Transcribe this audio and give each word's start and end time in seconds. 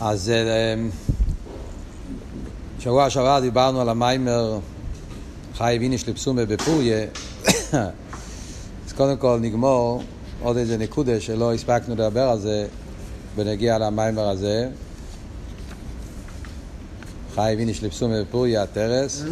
אז 0.00 0.32
שבוע 2.78 3.10
שעבר 3.10 3.40
דיברנו 3.40 3.80
על 3.80 3.88
המיימר 3.88 4.58
חי 5.54 5.76
ויניש 5.80 6.08
לפסומה 6.08 6.44
בפוריה. 6.46 7.06
אז 8.86 8.92
קודם 8.96 9.16
כל 9.16 9.38
נגמור 9.40 10.02
עוד 10.42 10.56
איזה 10.56 10.78
נקודה 10.78 11.20
שלא 11.20 11.54
הספקנו 11.54 11.94
לדבר 11.94 12.28
על 12.28 12.40
זה 12.40 12.66
ונגיע 13.36 13.78
למיימר 13.78 14.28
הזה. 14.28 14.68
חי 17.34 17.54
ויניש 17.58 17.82
לפסומה 17.82 18.22
בפוריה 18.22 18.62
הטרס 18.62 19.24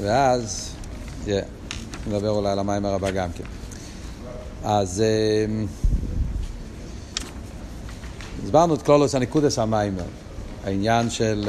ואז 0.00 0.70
yeah, 1.26 1.30
נדבר 2.08 2.30
אולי 2.30 2.50
על 2.50 2.58
המיימר 2.58 2.94
הבא 2.94 3.10
גם 3.10 3.28
כן. 3.32 3.44
אז 4.64 5.02
הסברנו 8.54 8.74
את 8.74 8.82
כלולוס 8.82 9.14
הניקודס 9.14 9.58
המיימר. 9.58 10.02
העניין 10.64 11.10
של 11.10 11.48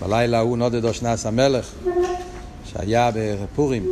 בלילה 0.00 0.38
ההוא 0.38 0.58
נודדו 0.58 0.94
שנס 0.94 1.26
המלך 1.26 1.72
שהיה 2.64 3.10
בפורים. 3.14 3.86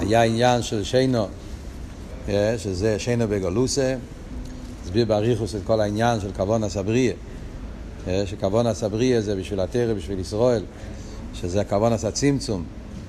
היה 0.00 0.22
עניין 0.22 0.62
של 0.62 0.84
שינו 0.84 1.28
שזה 2.58 2.98
שינו 2.98 3.28
בגולוסה. 3.28 3.96
הסביר 4.84 5.04
באריכוס 5.04 5.54
את 5.54 5.60
כל 5.64 5.80
העניין 5.80 6.20
של 6.20 6.32
כבון 6.32 6.64
הסבריה 6.64 7.12
שכבון 8.26 8.66
הסבריה 8.66 9.20
זה 9.20 9.36
בשביל 9.36 9.60
התרא, 9.60 9.94
בשביל 9.94 10.18
ישראל 10.18 10.62
שזה 11.34 11.64
כבון 11.64 11.92
הסצמצום 11.92 12.64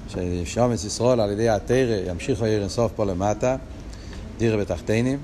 ששומץ 0.10 0.84
ישראל 0.84 1.20
על 1.20 1.32
ידי 1.32 1.50
התרא 1.50 1.98
ימשיכו 2.08 2.46
עיר 2.46 2.62
אינסוף 2.62 2.92
פה 2.96 3.06
למטה 3.06 3.56
דירה 4.38 4.58
בתחתינים 4.58 5.20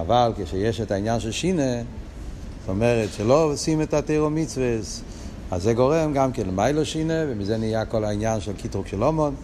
אבל 0.00 0.32
כשיש 0.36 0.80
את 0.80 0.90
העניין 0.90 1.20
של 1.20 1.32
שינה 1.32 1.76
זאת 2.60 2.68
אומרת 2.68 3.08
שלא 3.12 3.44
עושים 3.44 3.82
את 3.82 3.94
התירו 3.94 4.30
מצווה 4.30 4.76
אז 5.50 5.62
זה 5.62 5.72
גורם 5.72 6.12
גם 6.14 6.32
כן 6.32 6.46
למיילו 6.46 6.84
שינה 6.86 7.24
ומזה 7.28 7.56
נהיה 7.56 7.84
כל 7.84 8.04
העניין 8.04 8.40
של 8.40 8.52
קיטרוק 8.52 8.86
של 8.86 9.04
אומון 9.04 9.34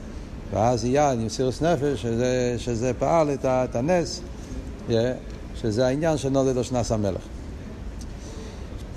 ואז 0.53 0.85
יהיה 0.85 1.15
ניסירוס 1.15 1.63
נפש 1.63 2.03
שזה, 2.03 2.55
שזה 2.59 2.93
פעל 2.99 3.31
את, 3.35 3.45
את 3.45 3.77
הנס 3.77 4.21
שזה 5.55 5.87
העניין 5.87 6.19
של 6.19 6.29
נודד 6.29 6.57
או 6.57 6.65
שנס 6.65 6.93
המלך 6.93 7.23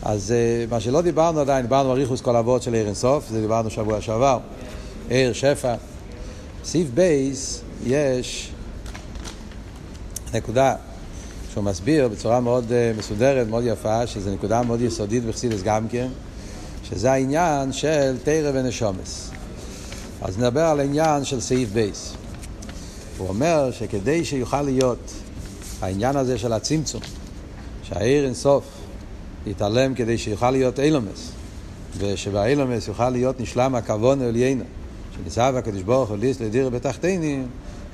אז 0.02 0.34
מה 0.70 0.80
שלא 0.80 1.02
דיברנו 1.02 1.40
עדיין, 1.40 1.62
דיברנו 1.62 1.92
על 1.92 1.98
ריחוס 1.98 2.22
כל 2.22 2.36
אבות 2.36 2.62
של 2.62 2.74
עיר 2.74 2.86
אינסוף, 2.86 3.30
זה 3.30 3.42
דיברנו 3.42 3.70
שבוע 3.70 4.02
שעבר, 4.02 4.40
עיר, 5.10 5.34
שפע. 5.34 5.76
סעיף 6.64 6.88
בייס 6.94 7.62
יש 7.86 8.52
נקודה 10.34 10.76
שהוא 11.58 11.66
מסביר 11.66 12.08
בצורה 12.08 12.40
מאוד 12.40 12.66
uh, 12.70 13.00
מסודרת, 13.00 13.48
מאוד 13.48 13.64
יפה, 13.66 14.08
שזו 14.08 14.34
נקודה 14.34 14.64
מאוד 14.64 14.82
יסודית 14.82 15.24
בחסידס 15.26 15.62
גם 15.64 15.88
כן, 15.88 16.08
שזה 16.84 17.12
העניין 17.12 17.74
של 17.74 18.16
תרא 18.24 18.52
ונשומס. 18.54 19.32
אז 20.22 20.38
נדבר 20.38 20.62
על 20.62 20.80
העניין 20.80 21.26
של 21.26 21.42
סעיף 21.42 21.70
בייס. 21.70 22.14
הוא 23.18 23.28
אומר 23.30 23.72
שכדי 23.72 24.26
שיוכל 24.26 24.62
להיות 24.62 25.14
העניין 25.82 26.16
הזה 26.16 26.38
של 26.38 26.54
הצמצום, 26.54 27.02
שהעיר 27.84 28.26
אינסוף 28.26 28.64
יתעלם 29.48 29.94
כדי 29.94 30.18
שיוכל 30.18 30.52
להיות 30.52 30.80
אילומס, 30.80 31.32
ושבאילומס 31.98 32.88
יוכל 32.88 33.10
להיות 33.10 33.40
נשלם 33.40 33.76
הכבוד 33.76 34.22
עליינו, 34.22 34.64
שניצב 35.16 35.54
הקדוש 35.58 35.82
ברוך 35.82 36.10
הוא 36.10 36.18
ליס 36.18 36.40
לדיר 36.40 36.70
בתחתינים, 36.70 37.48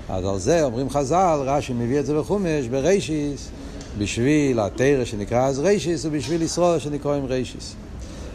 אז 0.09 0.25
על 0.25 0.39
זה 0.39 0.63
אומרים 0.63 0.89
חז"ל, 0.89 1.39
רש"י 1.45 1.73
מביא 1.73 1.99
את 1.99 2.05
זה 2.05 2.19
בחומש, 2.19 2.67
בריישיס, 2.67 3.49
בשביל 3.97 4.59
התרא 4.59 5.05
שנקרא 5.05 5.47
אז 5.47 5.59
ריישיס, 5.59 6.05
ובשביל 6.05 6.41
ישראל 6.41 6.79
שנקראים 6.79 7.25
ריישיס. 7.25 7.75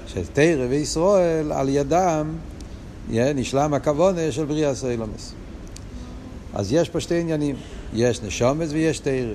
שתרא 0.06 0.66
וישראל 0.70 1.52
על 1.52 1.68
ידם 1.68 2.32
נשלם 3.10 3.74
הכוונה 3.74 4.32
של 4.32 4.44
בריאה 4.44 4.74
סיילומס. 4.74 5.32
אז 6.54 6.72
יש 6.72 6.88
פה 6.88 7.00
שתי 7.00 7.20
עניינים, 7.20 7.56
יש 7.94 8.22
נשומס 8.22 8.68
ויש 8.72 8.98
תרא. 8.98 9.34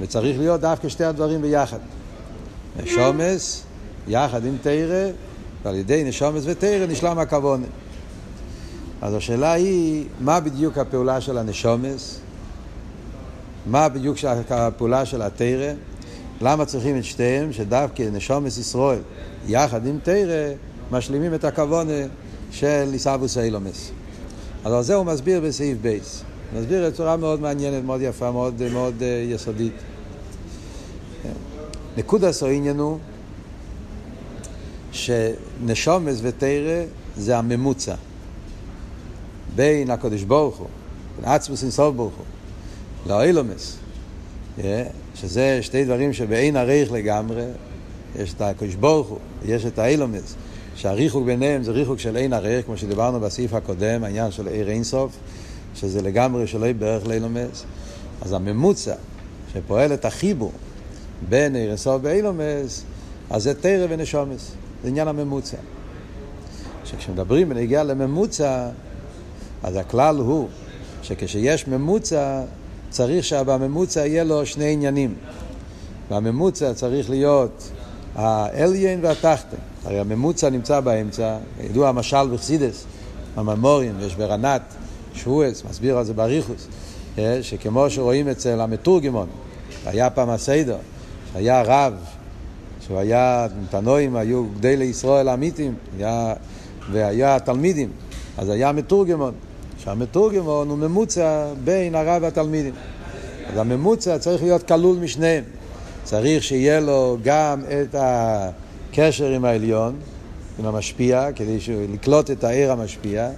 וצריך 0.00 0.38
להיות 0.38 0.60
דווקא 0.60 0.88
שתי 0.88 1.04
הדברים 1.04 1.42
ביחד. 1.42 1.78
נשומס 2.82 3.62
יחד 4.08 4.44
עם 4.44 4.56
תרא, 4.62 5.10
ועל 5.62 5.74
ידי 5.74 6.04
נשומס 6.04 6.42
ותרא 6.46 6.86
נשלם 6.86 7.18
הכוונה. 7.18 7.66
אז 9.04 9.14
השאלה 9.14 9.52
היא, 9.52 10.04
מה 10.20 10.40
בדיוק 10.40 10.78
הפעולה 10.78 11.20
של 11.20 11.38
הנשומס? 11.38 12.20
מה 13.66 13.88
בדיוק 13.88 14.16
הפעולה 14.50 15.06
של 15.06 15.22
התרא? 15.22 15.72
למה 16.40 16.64
צריכים 16.64 16.98
את 16.98 17.04
שתיהם? 17.04 17.52
שדווקא 17.52 18.02
נשומס 18.12 18.58
ישראל 18.58 18.98
יחד 19.46 19.86
עם 19.86 19.98
תרא 20.02 20.52
משלימים 20.90 21.34
את 21.34 21.44
הכוונה 21.44 21.92
של 22.50 22.90
איסאבוס 22.92 23.38
אילומס. 23.38 23.90
אז 24.64 24.72
על 24.72 24.82
זה 24.82 24.94
הוא 24.94 25.06
מסביר 25.06 25.40
בסעיף 25.40 25.78
בייס. 25.82 26.22
מסביר 26.56 26.90
בצורה 26.90 27.16
מאוד 27.16 27.40
מעניינת, 27.40 27.84
מאוד 27.84 28.00
יפה, 28.02 28.30
מאוד, 28.30 28.62
מאוד 28.72 28.94
uh, 29.00 29.34
יסודית. 29.34 29.74
נקודס 31.96 32.42
העניין 32.42 32.78
הוא 32.78 32.98
שנשומס 34.92 36.18
ותרא 36.22 36.84
זה 37.16 37.38
הממוצע. 37.38 37.94
בין 39.56 39.90
הקדוש 39.90 40.22
ברוך 40.22 40.56
הוא, 40.56 40.66
בין 41.16 41.30
עצמוס 41.30 41.62
אינסוף 41.62 41.94
ברוך 41.94 42.14
הוא, 42.14 42.24
לאילומס, 43.06 43.76
שזה 45.14 45.58
שתי 45.62 45.84
דברים 45.84 46.12
שבאין 46.12 46.56
הריח 46.56 46.90
לגמרי, 46.90 47.44
יש 48.16 48.34
את 48.34 48.40
הקדוש 48.40 48.74
ברוך 48.74 49.08
הוא, 49.08 49.18
יש 49.44 49.66
את 49.66 49.78
האילומס, 49.78 50.34
שהריחוק 50.76 51.24
ביניהם 51.24 51.62
זה 51.62 51.72
ריחוק 51.72 51.98
של 51.98 52.16
אין 52.16 52.32
הריח, 52.32 52.64
כמו 52.64 52.76
שדיברנו 52.76 53.20
בסעיף 53.20 53.54
הקודם, 53.54 54.04
העניין 54.04 54.30
של 54.30 54.48
עיר 54.48 54.70
אינסוף, 54.70 55.12
שזה 55.74 56.02
לגמרי 56.02 56.46
שלא 56.46 56.72
בערך 56.72 57.06
לאילומס, 57.06 57.64
אז 58.22 58.32
הממוצע 58.32 58.94
שפועל 59.52 59.94
את 59.94 60.04
החיבור 60.04 60.52
בין 61.28 61.56
עיר 61.56 61.68
אינסוף 61.68 62.00
ואילומס, 62.02 62.84
אז 63.30 63.42
זה 63.42 63.54
תרא 63.54 63.86
ונשומס, 63.88 64.50
זה 64.82 64.88
עניין 64.88 65.08
הממוצע. 65.08 65.56
שכשמדברים 66.84 67.48
בנגיעה 67.48 67.84
לממוצע, 67.84 68.68
אז 69.64 69.76
הכלל 69.76 70.16
הוא 70.16 70.48
שכשיש 71.02 71.68
ממוצע, 71.68 72.42
צריך 72.90 73.24
שבממוצע 73.24 74.06
יהיה 74.06 74.24
לו 74.24 74.46
שני 74.46 74.72
עניינים. 74.72 75.14
והממוצע 76.10 76.74
צריך 76.74 77.10
להיות 77.10 77.70
האליין 78.14 79.00
והתחתן. 79.02 79.56
הרי 79.84 80.00
הממוצע 80.00 80.50
נמצא 80.50 80.80
באמצע, 80.80 81.36
ידוע 81.60 81.88
המשל 81.88 82.28
בחסידס, 82.32 82.84
הממורים, 83.36 83.94
יש 84.00 84.14
ברנת, 84.14 84.62
שבועס, 85.14 85.64
מסביר 85.70 85.98
על 85.98 86.04
זה 86.04 86.12
באריכוס, 86.14 86.68
שכמו 87.42 87.90
שרואים 87.90 88.28
אצל 88.28 88.60
המתורגמון, 88.60 89.26
היה 89.86 90.10
פעם 90.10 90.30
הסיידר, 90.30 90.76
שהיה 91.32 91.62
רב, 91.62 91.94
שהוא 92.86 92.98
היה, 92.98 93.46
תנועים 93.70 94.16
היו 94.16 94.44
גדי 94.58 94.76
לישראל 94.76 95.28
האמיתים, 95.28 95.74
והיה 96.92 97.38
תלמידים, 97.44 97.88
אז 98.38 98.48
היה 98.48 98.72
מתורגמון. 98.72 99.34
שהמתורגמון 99.84 100.68
הוא 100.68 100.78
ממוצע 100.78 101.46
בין 101.64 101.94
הרב 101.94 102.22
והתלמידים. 102.22 102.74
אז 103.52 103.58
הממוצע 103.58 104.18
צריך 104.18 104.42
להיות 104.42 104.62
כלול 104.68 104.96
משניהם. 104.96 105.44
צריך 106.04 106.42
שיהיה 106.42 106.80
לו 106.80 107.16
גם 107.22 107.62
את 107.82 107.94
הקשר 107.98 109.26
עם 109.26 109.44
העליון, 109.44 109.94
עם 110.58 110.66
המשפיע, 110.66 111.32
כדי 111.32 111.58
לקלוט 111.92 112.30
את 112.30 112.44
העיר 112.44 112.72
המשפיע, 112.72 113.28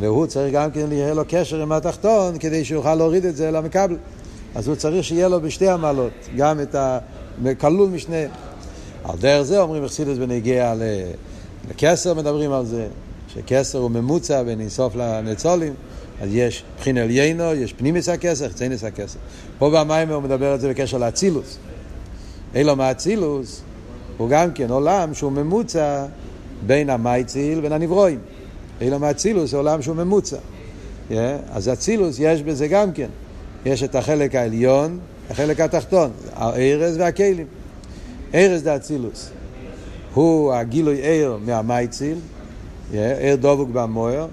והוא 0.00 0.26
צריך 0.26 0.54
גם 0.54 0.70
כן 0.70 0.92
יהיה 0.92 1.14
לו 1.14 1.22
קשר 1.28 1.62
עם 1.62 1.72
התחתון, 1.72 2.38
כדי 2.38 2.64
שיוכל 2.64 2.94
להוריד 2.94 3.24
את 3.24 3.36
זה 3.36 3.50
למקבל. 3.50 3.96
אז 4.54 4.68
הוא 4.68 4.76
צריך 4.76 5.04
שיהיה 5.04 5.28
לו 5.28 5.40
בשתי 5.40 5.68
המעלות, 5.68 6.12
גם 6.36 6.60
את 6.60 6.74
הכלול 7.46 7.88
משניהם. 7.88 8.30
על 9.04 9.16
דרך 9.18 9.42
זה 9.42 9.60
אומרים 9.60 9.84
אכסידס 9.84 10.18
בנגיע 10.18 10.74
לקסר 11.70 12.14
מדברים 12.14 12.52
על 12.52 12.66
זה, 12.66 12.86
שכסר 13.38 13.78
הוא 13.78 13.90
ממוצע 13.90 14.42
בין 14.42 14.60
אינסוף 14.60 14.96
לנצולים, 14.96 15.74
אז 16.20 16.28
יש 16.32 16.64
בחינה 16.78 17.02
עליינו, 17.02 17.54
יש 17.54 17.72
פנימיס 17.72 18.08
הכסר, 18.08 18.48
חצייניס 18.48 18.84
הכסר. 18.84 19.18
פה 19.58 19.70
במים 19.74 20.08
הוא 20.08 20.22
מדבר 20.22 20.52
על 20.52 20.58
זה 20.58 20.68
בקשר 20.68 20.98
לאצילוס. 20.98 21.58
אילו 22.54 22.76
מאצילוס 22.76 23.62
הוא 24.16 24.28
גם 24.28 24.52
כן 24.52 24.70
עולם 24.70 25.14
שהוא 25.14 25.32
ממוצע 25.32 26.06
בין 26.66 26.90
המייציל 26.90 27.58
ובין 27.58 27.72
הנברואים. 27.72 28.18
אילו 28.80 28.98
מאצילוס 28.98 29.50
זה 29.50 29.56
עולם 29.56 29.82
שהוא 29.82 29.96
ממוצע. 29.96 30.36
Yeah, 31.10 31.14
אז 31.50 31.68
אצילוס 31.68 32.16
יש 32.18 32.42
בזה 32.42 32.68
גם 32.68 32.92
כן. 32.92 33.08
יש 33.66 33.82
את 33.82 33.94
החלק 33.94 34.34
העליון, 34.34 34.98
החלק 35.30 35.60
התחתון, 35.60 36.10
הארז 36.34 36.96
והכלים. 36.98 37.46
ארז 38.34 38.62
זה 38.62 38.76
אצילוס. 38.76 39.30
הוא 40.14 40.52
הגילוי 40.52 41.00
ער 41.02 41.36
מהמייציל, 41.46 42.18
ער 42.94 43.36
דבוק 43.36 43.68
במויר, 43.72 44.26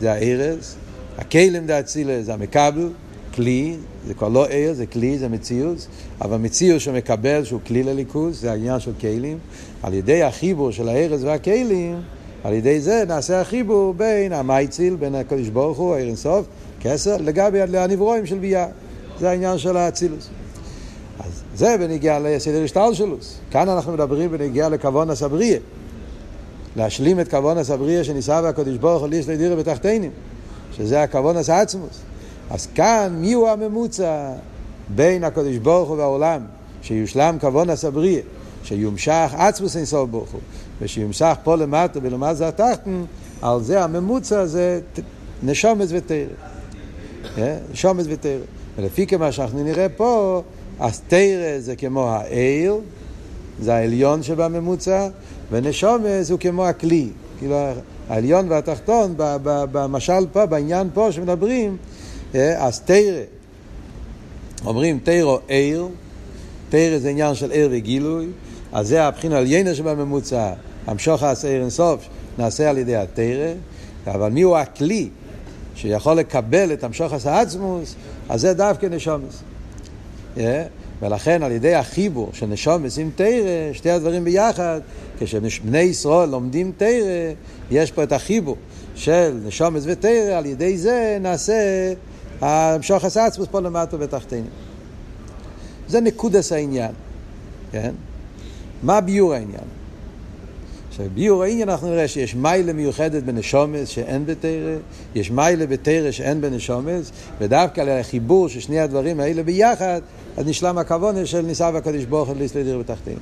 זה 0.00 0.12
הארז, 0.12 0.76
הכלים 1.18 1.66
דה 1.66 1.80
אצילה 1.80 2.22
זה 2.22 2.34
המקבל, 2.34 2.88
כלי, 3.34 3.76
זה 4.06 4.14
כבר 4.14 4.28
לא 4.28 4.46
עיר, 4.46 4.72
זה 4.72 4.86
כלי, 4.86 5.18
זה 5.18 5.28
מציאות, 5.28 5.86
אבל 6.20 6.36
מציאות 6.36 6.80
שמקבל 6.80 7.44
שהוא 7.44 7.60
כלי 7.66 7.82
לליכוז, 7.82 8.40
זה 8.40 8.50
העניין 8.50 8.80
של 8.80 8.92
כלים. 9.00 9.38
על 9.82 9.94
ידי 9.94 10.22
החיבור 10.22 10.70
של 10.70 10.88
הארז 10.88 11.24
והכלים, 11.24 12.00
על 12.44 12.52
ידי 12.52 12.80
זה 12.80 13.04
נעשה 13.08 13.40
החיבור 13.40 13.94
בין 13.94 14.32
המייציל, 14.32 14.96
בין 14.96 15.14
הקדוש 15.14 15.48
ברוך 15.48 15.78
הוא, 15.78 15.94
העיר 15.94 16.06
אינסוף, 16.06 16.46
כסר, 16.80 17.16
לגבי 17.16 17.78
הנברואים 17.78 18.26
של 18.26 18.38
ביאה. 18.38 18.66
זה 19.20 19.30
העניין 19.30 19.58
של 19.58 19.76
האצילוס. 19.76 20.28
אז 21.18 21.42
זה 21.54 21.76
בניגיע 21.80 22.18
לסדר 22.22 22.64
השטלשלוס. 22.64 23.38
כאן 23.50 23.68
אנחנו 23.68 23.92
מדברים 23.92 24.30
בניגיע 24.30 24.68
לכוון 24.68 25.10
הסבריה. 25.10 25.58
להשלים 26.76 27.20
את 27.20 27.30
כוון 27.30 27.58
הסבריה 27.58 28.04
שניסה 28.04 28.40
והקדוש 28.44 28.76
ברוך 28.76 29.00
הוא 29.00 29.08
ליש 29.08 29.28
לדירה 29.28 29.56
בתחתינים, 29.56 30.10
שזה 30.76 31.02
הכוון 31.02 31.36
הסעצמוס. 31.36 32.00
אז 32.50 32.66
כאן 32.74 33.16
מי 33.20 33.32
הוא 33.32 33.48
הממוצע 33.48 34.32
בין 34.88 35.24
הקדוש 35.24 35.56
ברוך 35.56 35.88
הוא 35.88 35.96
והעולם, 35.96 36.40
שיושלם 36.82 37.36
כוון 37.40 37.70
הסבריה, 37.70 38.20
שיומשך 38.64 39.32
עצמוס 39.36 39.76
אינסוף 39.76 40.10
ברוך 40.10 40.30
הוא, 40.30 40.40
ושיומשך 40.80 41.34
פה 41.44 41.56
למטה 41.56 41.98
ולמטה 42.02 42.34
זה 42.34 42.48
התחתן, 42.48 43.04
על 43.42 43.62
זה 43.62 43.84
הממוצע 43.84 44.46
זה 44.46 44.80
נשומץ 45.42 45.88
ותרא. 45.92 46.26
אה? 47.38 47.56
נשומץ 47.72 48.06
ותרא. 48.08 48.40
ולפי 48.78 49.06
כמה 49.06 49.32
שאנחנו 49.32 49.64
נראה 49.64 49.88
פה, 49.88 50.42
אז 50.80 51.00
תרא 51.08 51.58
זה 51.58 51.76
כמו 51.76 52.08
העיר, 52.08 52.76
זה 53.60 53.74
העליון 53.74 54.22
שבממוצע, 54.22 55.08
ונשומץ 55.50 56.30
הוא 56.30 56.38
כמו 56.38 56.66
הכלי. 56.66 57.08
כאילו 57.38 57.56
העליון 58.08 58.50
והתחתון, 58.50 59.14
במשל 59.72 60.26
פה, 60.32 60.46
בעניין 60.46 60.88
פה 60.94 61.12
שמדברים, 61.12 61.76
אה, 62.34 62.66
אז 62.66 62.80
תרא, 62.80 63.20
אומרים 64.64 64.98
תרא 65.04 65.36
עיר, 65.48 65.88
תרא 66.68 66.98
זה 66.98 67.08
עניין 67.08 67.34
של 67.34 67.50
עיר 67.50 67.68
וגילוי, 67.72 68.26
אז 68.72 68.88
זה 68.88 69.04
הבחינה 69.04 69.38
עליינה 69.38 69.74
שבממוצע, 69.74 70.52
המשוך 70.86 71.22
העשה 71.22 71.48
עיר 71.48 71.60
אינסוף, 71.60 72.08
נעשה 72.38 72.70
על 72.70 72.78
ידי 72.78 72.96
התרא, 72.96 73.52
אבל 74.06 74.30
מי 74.30 74.42
הוא 74.42 74.56
הכלי 74.56 75.08
שיכול 75.74 76.14
לקבל 76.14 76.72
את 76.72 76.84
המשוך 76.84 77.12
עשה 77.12 77.40
עצמוס, 77.40 77.94
אז 78.28 78.40
זה 78.40 78.54
דווקא 78.54 78.86
נשומס. 78.86 79.42
ולכן 81.02 81.42
על 81.42 81.52
ידי 81.52 81.74
החיבור 81.74 82.30
של 82.32 82.46
נשומס 82.46 82.98
עם 82.98 83.10
תרא, 83.16 83.72
שתי 83.72 83.90
הדברים 83.90 84.24
ביחד, 84.24 84.80
כשבני 85.18 85.78
ישראל 85.78 86.28
לומדים 86.28 86.72
תרא, 86.76 87.32
יש 87.70 87.90
פה 87.90 88.02
את 88.02 88.12
החיבור 88.12 88.56
של 88.94 89.38
נשומס 89.44 89.82
ותרא, 89.86 90.38
על 90.38 90.46
ידי 90.46 90.78
זה 90.78 91.18
נעשה 91.20 91.92
המשוך 92.40 93.04
עצמוס 93.04 93.48
פה 93.50 93.60
למטה 93.60 93.96
ותחתינו. 94.00 94.46
זה 95.88 96.00
נקודס 96.00 96.52
העניין, 96.52 96.92
כן? 97.72 97.92
מה 98.82 99.00
ביור 99.00 99.34
העניין? 99.34 99.64
עכשיו, 100.88 101.06
ביור 101.14 101.42
העניין 101.42 101.68
אנחנו 101.68 101.90
נראה 101.90 102.08
שיש 102.08 102.34
מיילה 102.34 102.72
מיוחדת 102.72 103.22
בנשומס 103.22 103.88
שאין 103.88 104.26
בתרא, 104.26 104.76
יש 105.14 105.30
מיילה 105.30 105.66
בתרא 105.66 106.10
שאין 106.10 106.40
בנשומס, 106.40 107.12
ודווקא 107.40 107.80
על 107.80 107.88
החיבור 107.88 108.48
של 108.48 108.60
שני 108.60 108.80
הדברים 108.80 109.20
האלה 109.20 109.42
ביחד, 109.42 110.00
אז 110.36 110.46
נשלם 110.46 110.78
הכוונה 110.78 111.26
של 111.26 111.40
ניסה 111.40 111.70
והקדוש 111.74 112.04
ברוך 112.04 112.28
הוא 112.28 112.36
להסתדר 112.36 112.78
בתחתינו. 112.78 113.20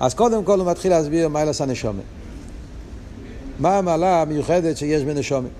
אז 0.00 0.14
קודם 0.14 0.44
כל 0.44 0.60
הוא 0.60 0.70
מתחיל 0.70 0.90
להסביר 0.90 1.28
מה 1.28 1.40
עשה 1.40 1.66
נשומת. 1.66 2.02
מה 3.58 3.78
המעלה 3.78 4.22
המיוחדת 4.22 4.76
שיש 4.76 5.02
בנשומת. 5.02 5.50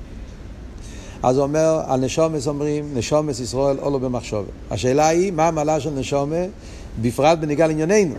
אז 1.22 1.36
הוא 1.36 1.42
אומר, 1.42 1.80
על 1.86 2.00
נשומס 2.00 2.46
אומרים, 2.48 2.90
נשומס 2.94 3.40
ישראל 3.40 3.76
עולו 3.78 4.00
במחשובת. 4.00 4.48
השאלה 4.70 5.08
היא, 5.08 5.32
מה 5.32 5.48
המעלה 5.48 5.80
של 5.80 5.90
נשומת, 5.90 6.48
בפרט 7.02 7.38
בניגע 7.38 7.66
לענייננו. 7.66 8.14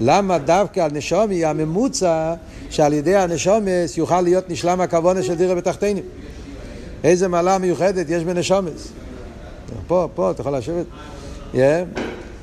למה 0.00 0.38
דווקא 0.38 0.80
על 0.80 0.90
נשומי 0.92 1.44
הממוצע 1.44 2.34
שעל 2.70 2.92
ידי 2.92 3.16
הנשומס 3.16 3.96
יוכל 3.98 4.20
להיות 4.20 4.50
נשלם 4.50 4.80
הכוונה 4.80 5.22
של 5.22 5.34
דירה 5.34 5.54
בתחתינו? 5.54 6.00
איזה 7.04 7.28
מעלה 7.28 7.58
מיוחדת 7.58 8.06
יש 8.08 8.24
בנשומס? 8.24 8.88
פה, 9.86 10.08
פה, 10.14 10.30
אתה 10.30 10.40
יכול 10.40 10.56
לשבת? 10.56 10.86
Yeah. 11.54 11.58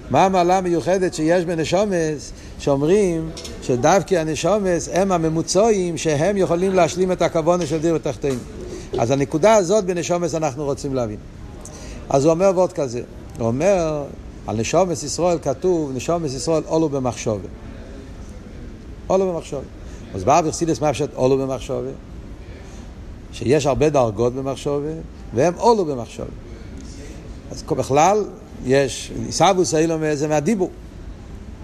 מה 0.09 0.25
המעלה 0.25 0.57
המיוחדת 0.57 1.13
שיש 1.13 1.45
בנשומס 1.45 2.31
שאומרים 2.59 3.29
שדווקא 3.61 4.15
הנשומס 4.15 4.89
הם 4.93 5.11
הממוצעים 5.11 5.97
שהם 5.97 6.37
יכולים 6.37 6.73
להשלים 6.73 7.11
את 7.11 7.21
הכוונה 7.21 7.65
של 7.65 7.77
דירה 7.77 7.97
בתחתינו? 7.97 8.39
אז 8.99 9.11
הנקודה 9.11 9.53
הזאת 9.53 9.85
בנשומס 9.85 10.35
אנחנו 10.35 10.65
רוצים 10.65 10.95
להבין. 10.95 11.17
אז 12.09 12.25
הוא 12.25 12.31
אומר 12.33 12.51
ועוד 12.55 12.73
כזה, 12.73 13.01
הוא 13.39 13.47
אומר, 13.47 14.03
על 14.47 14.57
נשומס 14.57 15.03
ישראל 15.03 15.37
כתוב, 15.39 15.91
נשומס 15.95 16.33
ישראל 16.33 16.63
עולו 16.65 16.89
במחשובה. 16.89 17.47
עולו 19.07 19.33
במחשובה. 19.33 19.61
אז 20.15 20.23
בא 20.23 20.41
בחסידס 20.41 20.81
מה 20.81 20.93
פשוט 20.93 21.09
עולו 21.15 21.37
במחשובה? 21.37 21.89
שיש 23.31 23.65
הרבה 23.65 23.89
דרגות 23.89 24.33
במחשובה, 24.33 24.91
והם 25.33 25.53
עולו 25.57 25.85
במחשובה. 25.85 26.29
אז 27.51 27.63
בכלל, 27.63 28.23
יש, 28.65 29.11
עיסאוווס 29.25 29.73
אילום 29.73 30.01
זה 30.13 30.27
מהדיבור. 30.27 30.69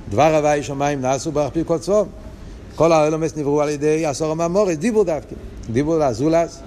דבר 0.10 0.36
הוואי 0.36 0.64
שמיים 0.64 1.02
נעשו 1.02 1.32
ברך 1.32 1.54
פי 1.54 1.64
צפון. 1.80 2.08
כל 2.76 2.92
האילומס 2.92 3.38
נבראו 3.38 3.62
על 3.62 3.70
ידי 3.70 4.06
עשור 4.06 4.32
המאמורס, 4.32 4.76
דיבור 4.76 5.04
דווקא. 5.04 5.36
דיבור 5.70 5.98
לאזולס. 5.98 6.60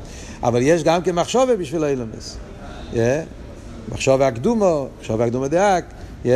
אבל 0.43 0.62
יש 0.62 0.84
גם 0.84 1.02
כן 1.02 1.14
מחשובה 1.14 1.56
בשביל 1.56 1.84
האילומס. 1.84 2.37
Yeah. 2.93 2.96
מחשובה 3.93 4.26
הקדומו, 4.26 4.88
מחשובה 5.00 5.25
הקדומו 5.25 5.49
דאק, 5.49 5.84
yeah. 6.25 6.28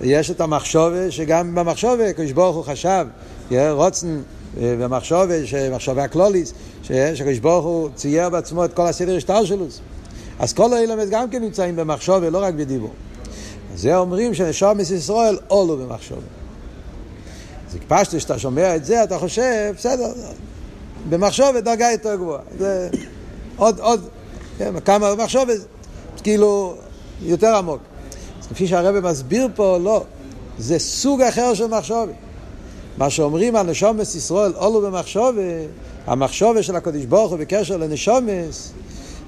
יש 0.00 0.30
את 0.30 0.40
המחשובה 0.40 1.10
שגם 1.10 1.54
במחשובה, 1.54 2.12
קדוש 2.12 2.32
ברוך 2.32 2.56
הוא 2.56 2.64
חשב, 2.64 3.06
yeah, 3.50 3.54
רוצן 3.70 4.20
ומחשובה, 4.60 5.34
מחשובה 5.72 6.04
הקלוליס, 6.04 6.54
שקדוש 6.82 7.38
ברוך 7.38 7.64
הוא 7.64 7.88
צייר 7.94 8.28
בעצמו 8.28 8.64
את 8.64 8.74
כל 8.74 8.86
הסדר 8.86 9.16
השטר 9.16 9.44
שלו. 9.44 9.66
אז 10.38 10.52
כל 10.52 10.72
האילומס 10.72 11.08
גם 11.10 11.30
כן 11.30 11.42
נמצאים 11.42 11.76
במחשובה, 11.76 12.30
לא 12.30 12.42
רק 12.42 12.54
בדיבור. 12.54 12.90
זה 13.74 13.96
אומרים 13.96 14.34
שנשומס 14.34 14.90
ישראל 14.90 15.38
עולו 15.48 15.76
במחשובה. 15.76 16.20
זה 17.72 17.78
פשטו 17.88 18.20
שאתה 18.20 18.38
שומע 18.38 18.76
את 18.76 18.84
זה, 18.84 19.04
אתה 19.04 19.18
חושב, 19.18 19.74
בסדר, 19.76 20.12
במחשובה 21.08 21.60
דרגה 21.60 21.86
יותר 21.92 22.14
גבוהה. 22.14 22.40
זה 22.58 22.88
עוד, 23.56 23.80
עוד, 23.80 24.08
כן, 24.58 24.80
כמה 24.80 25.14
מחשובה, 25.14 25.52
כאילו, 26.22 26.74
יותר 27.22 27.56
עמוק. 27.56 27.80
אז 28.40 28.46
כפי 28.46 28.66
שהרבא 28.66 29.10
מסביר 29.10 29.48
פה, 29.54 29.78
לא, 29.78 30.04
זה 30.58 30.78
סוג 30.78 31.22
אחר 31.22 31.54
של 31.54 31.66
מחשובה. 31.66 32.12
מה 32.98 33.10
שאומרים 33.10 33.56
על 33.56 33.66
נשומס 33.66 34.14
ישראל, 34.14 34.52
עולו 34.56 34.80
במחשובה, 34.80 35.42
המחשובה 36.06 36.62
של 36.62 36.76
הקדוש 36.76 37.04
ברוך 37.04 37.30
הוא 37.30 37.38
בקשר 37.38 37.76
לנשומס, 37.76 38.72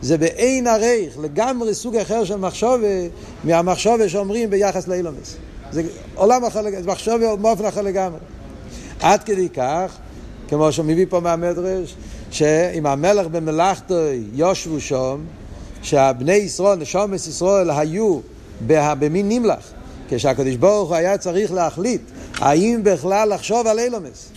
זה 0.02 0.18
באין 0.18 0.66
עריך, 0.66 1.18
לגמרי 1.18 1.74
סוג 1.74 1.96
אחר 1.96 2.24
של 2.24 2.36
מחשובה, 2.36 2.86
מהמחשובה 3.44 4.08
שאומרים 4.08 4.50
ביחס 4.50 4.88
לאילומס. 4.88 5.36
זה 5.72 5.82
עולם 6.14 6.44
אחר 6.44 6.62
לגמרי, 6.62 6.82
זה 6.82 6.88
מחשובה 6.88 7.36
באופן 7.36 7.64
אחר 7.64 7.82
לגמרי. 7.82 8.18
עד 9.00 9.22
כדי 9.22 9.48
כך, 9.48 9.96
כמו 10.48 10.72
שהוא 10.72 10.86
מביא 10.86 11.06
פה 11.08 11.20
מהמדרש, 11.20 11.94
שאם 12.30 12.86
המלך 12.86 13.26
במלאכתו 13.26 13.94
יושבו 14.34 14.80
שם, 14.80 15.20
שהבני 15.82 16.32
ישראל, 16.32 16.78
נשומס 16.78 17.26
ישראל, 17.26 17.70
היו 17.70 18.20
במין 18.66 19.28
נמלך, 19.28 19.72
כשהקדוש 20.08 20.56
ברוך 20.56 20.88
הוא 20.88 20.96
היה 20.96 21.18
צריך 21.18 21.52
להחליט 21.52 22.00
האם 22.38 22.80
בכלל 22.82 23.34
לחשוב 23.34 23.66
על 23.66 23.78
אילומס. 23.78 24.28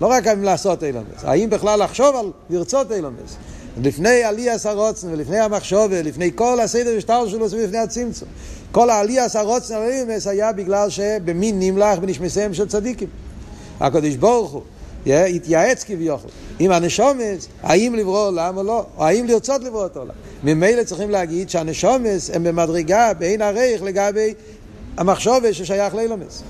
לא 0.00 0.06
רק 0.06 0.26
האם 0.26 0.42
לעשות 0.42 0.84
אילומס, 0.84 1.24
האם 1.24 1.50
בכלל 1.50 1.82
לחשוב 1.82 2.16
על 2.16 2.30
לרצות 2.50 2.92
אילומס. 2.92 3.36
לפני 3.82 4.22
עליאס 4.22 4.66
הרוצן 4.66 5.08
ולפני 5.12 5.38
המחשוב 5.38 5.86
ולפני 5.90 6.30
כל 6.34 6.60
הסדר 6.60 6.94
ושטר 6.96 7.28
שלו 7.28 7.50
ולפני 7.50 7.78
הצמצום. 7.78 8.28
כל 8.72 8.90
העליאס 8.90 9.36
הרוצן 9.36 9.82
אילומס 9.82 10.26
היה 10.26 10.52
בגלל 10.52 10.90
שבמין 10.90 11.58
נמלך 11.58 11.98
בנשמסיהם 11.98 12.54
של 12.54 12.68
צדיקים. 12.68 13.08
הקדוש 13.80 14.16
ברוך 14.16 14.50
הוא 14.50 14.62
התייעץ 15.06 15.84
כביכול 15.84 16.30
עם 16.58 16.70
הנשומס, 16.70 17.48
האם 17.62 17.94
לברוא 17.94 18.26
עולם 18.26 18.56
או 18.56 18.62
לא, 18.62 18.84
או 18.96 19.04
האם 19.04 19.26
לרצות 19.26 19.64
לברוא 19.64 19.86
את 19.86 19.96
העולם. 19.96 20.14
ממילא 20.44 20.84
צריכים 20.84 21.10
להגיד 21.10 21.50
שהנשומס 21.50 22.30
הם 22.34 22.44
במדרגה 22.44 23.14
בין 23.14 23.42
הרייך 23.42 23.82
לגבי 23.82 24.34
המחשובס 24.96 25.54
ששייך 25.54 25.94
לאילומס. 25.94 26.42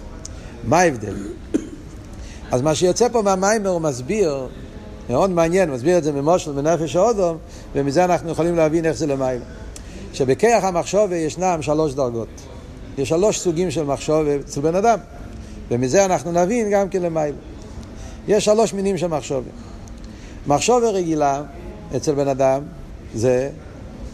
מה 0.64 0.80
ההבדל? 0.80 1.14
אז 2.50 2.62
מה 2.62 2.74
שיוצא 2.74 3.08
פה 3.08 3.22
מהמיימר 3.22 3.70
הוא 3.70 3.80
מסביר, 3.80 4.48
מאוד 5.10 5.30
מעניין, 5.30 5.70
מסביר 5.70 5.98
את 5.98 6.04
זה 6.04 6.12
ממושל 6.12 6.52
בנפש 6.52 6.96
האודום, 6.96 7.36
ומזה 7.74 8.04
אנחנו 8.04 8.30
יכולים 8.30 8.56
להבין 8.56 8.84
איך 8.84 8.96
זה 8.96 9.06
למעלה. 9.06 9.40
שבכיח 10.12 10.64
המחשובה 10.64 11.16
ישנם 11.16 11.58
שלוש 11.62 11.94
דרגות. 11.94 12.28
יש 12.98 13.08
שלוש 13.08 13.38
סוגים 13.38 13.70
של 13.70 13.84
מחשובה 13.84 14.36
אצל 14.36 14.60
בן 14.60 14.74
אדם, 14.74 14.98
ומזה 15.70 16.04
אנחנו 16.04 16.32
נבין 16.32 16.70
גם 16.70 16.88
כן 16.88 17.02
למעלה. 17.02 17.36
יש 18.28 18.44
שלוש 18.44 18.74
מינים 18.74 18.98
של 18.98 19.06
מחשובה. 19.06 19.50
מחשובה 20.46 20.90
רגילה 20.90 21.42
אצל 21.96 22.14
בן 22.14 22.28
אדם 22.28 22.62
זה 23.14 23.50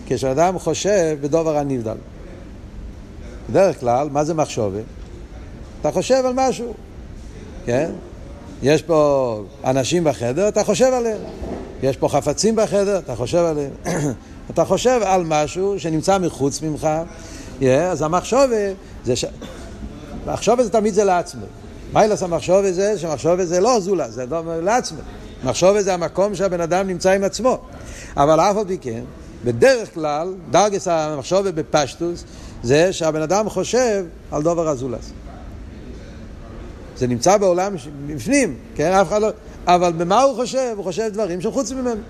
כשאדם 0.07 0.59
חושב 0.59 1.19
בדובר 1.21 1.59
הנבדל. 1.59 1.97
בדרך 3.51 3.81
כלל, 3.81 4.09
מה 4.11 4.25
זה 4.25 4.35
מחשובה? 4.35 4.81
אתה 5.81 5.93
חושב 5.93 6.23
על 6.27 6.33
משהו, 6.37 6.75
כן? 7.67 7.91
יש 8.63 8.83
פה 8.83 9.43
אנשים 9.65 10.05
בחדר, 10.05 10.49
אתה 10.49 10.65
חושב 10.65 10.93
עליהם. 10.93 11.19
יש 11.83 11.97
פה 11.97 12.09
חפצים 12.09 12.57
בחדר, 12.57 12.99
אתה 12.99 13.17
חושב 13.17 13.39
עליהם. 13.39 13.71
אתה 14.51 14.65
חושב 14.65 15.01
על 15.05 15.23
משהו 15.27 15.81
שנמצא 15.81 16.19
מחוץ 16.19 16.63
ממך, 16.63 16.89
אז 17.63 18.03
המחשובה, 18.03 18.73
זה 19.05 19.17
ש... 19.17 19.25
מחשובה 20.27 20.65
זה 20.65 20.71
תמיד 20.71 20.95
זה 20.95 21.05
לעצמו. 21.05 21.47
מה 21.93 22.05
ילס 22.05 22.23
המחשובה 22.23 22.73
זה? 22.73 22.99
שמחשובה 22.99 23.47
זה 23.47 23.61
לא 23.61 23.81
זולה, 23.81 24.11
זה 24.11 24.27
לא 24.27 24.61
לעצמו. 24.61 24.99
מחשובה 25.45 25.83
זה 25.83 25.95
המקום 25.95 26.35
שהבן 26.35 26.61
אדם 26.61 26.87
נמצא 26.87 27.11
עם 27.11 27.25
עצמו. 27.25 27.59
אבל 28.17 28.41
אף 28.41 28.57
על 28.57 28.65
פי 28.67 28.79
כן, 28.81 29.03
בדרך 29.45 29.95
כלל, 29.95 30.35
דרגס 30.51 30.89
המחשובה 30.89 31.53
בפשטוס, 31.53 32.25
זה 32.63 32.93
שהבן 32.93 33.23
אדם 33.23 33.49
חושב 33.49 34.05
על 34.31 34.43
דובר 34.43 34.69
הזולס. 34.69 35.13
זה 36.97 37.07
נמצא 37.07 37.37
בעולם 37.37 37.75
בפנים, 38.07 38.57
כן? 38.75 38.93
אף 38.93 39.09
אחד 39.09 39.23
לא... 39.23 39.29
אבל 39.67 39.93
במה 39.93 40.23
הוא 40.23 40.37
חושב? 40.37 40.75
הוא 40.77 40.85
חושב 40.85 41.11
דברים 41.13 41.41
שחוץ 41.41 41.73
ממנו. 41.73 42.01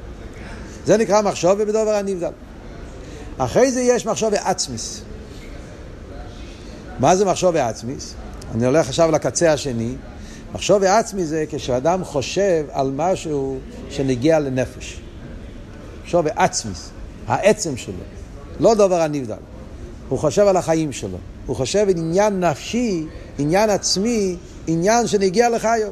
זה 0.86 0.96
נקרא 0.96 1.22
מחשובה 1.22 1.64
בדובר 1.64 1.94
הנבדל. 1.94 2.30
אחרי 3.38 3.72
זה 3.72 3.80
יש 3.80 4.06
מחשובה 4.06 4.36
עצמיס. 4.44 5.02
מה 6.98 7.16
זה 7.16 7.24
מחשובה 7.24 7.68
עצמיס? 7.68 8.14
אני 8.54 8.66
הולך 8.66 8.88
עכשיו 8.88 9.10
לקצה 9.10 9.52
השני. 9.52 9.94
מחשובה 10.52 10.98
עצמי 10.98 11.24
זה 11.24 11.44
כשאדם 11.50 12.04
חושב 12.04 12.64
על 12.72 12.90
משהו 12.96 13.58
שנגיע 13.90 14.40
לנפש. 14.40 15.00
מחשובה 16.04 16.30
עצמיס, 16.36 16.90
העצם 17.26 17.76
שלו, 17.76 17.94
לא 18.60 18.74
דובר 18.74 19.00
הנבדל. 19.00 19.34
הוא 20.08 20.18
חושב 20.18 20.46
על 20.46 20.56
החיים 20.56 20.92
שלו. 20.92 21.18
הוא 21.46 21.56
חושב 21.56 21.86
על 21.88 21.96
עניין 21.96 22.44
נפשי, 22.44 23.06
עניין 23.38 23.70
עצמי, 23.70 24.36
עניין 24.66 25.06
שנגיע 25.06 25.50
לחיו. 25.50 25.90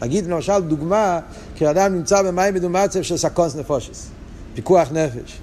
אגיד 0.00 0.26
למשל 0.26 0.60
דוגמה, 0.60 1.20
כשאדם 1.54 1.94
נמצא 1.94 2.22
במים 2.22 2.54
מדומצב 2.54 3.02
של 3.02 3.16
סקונס 3.16 3.56
נפושס, 3.56 4.06
פיקוח 4.54 4.88
נפש. 4.92 5.38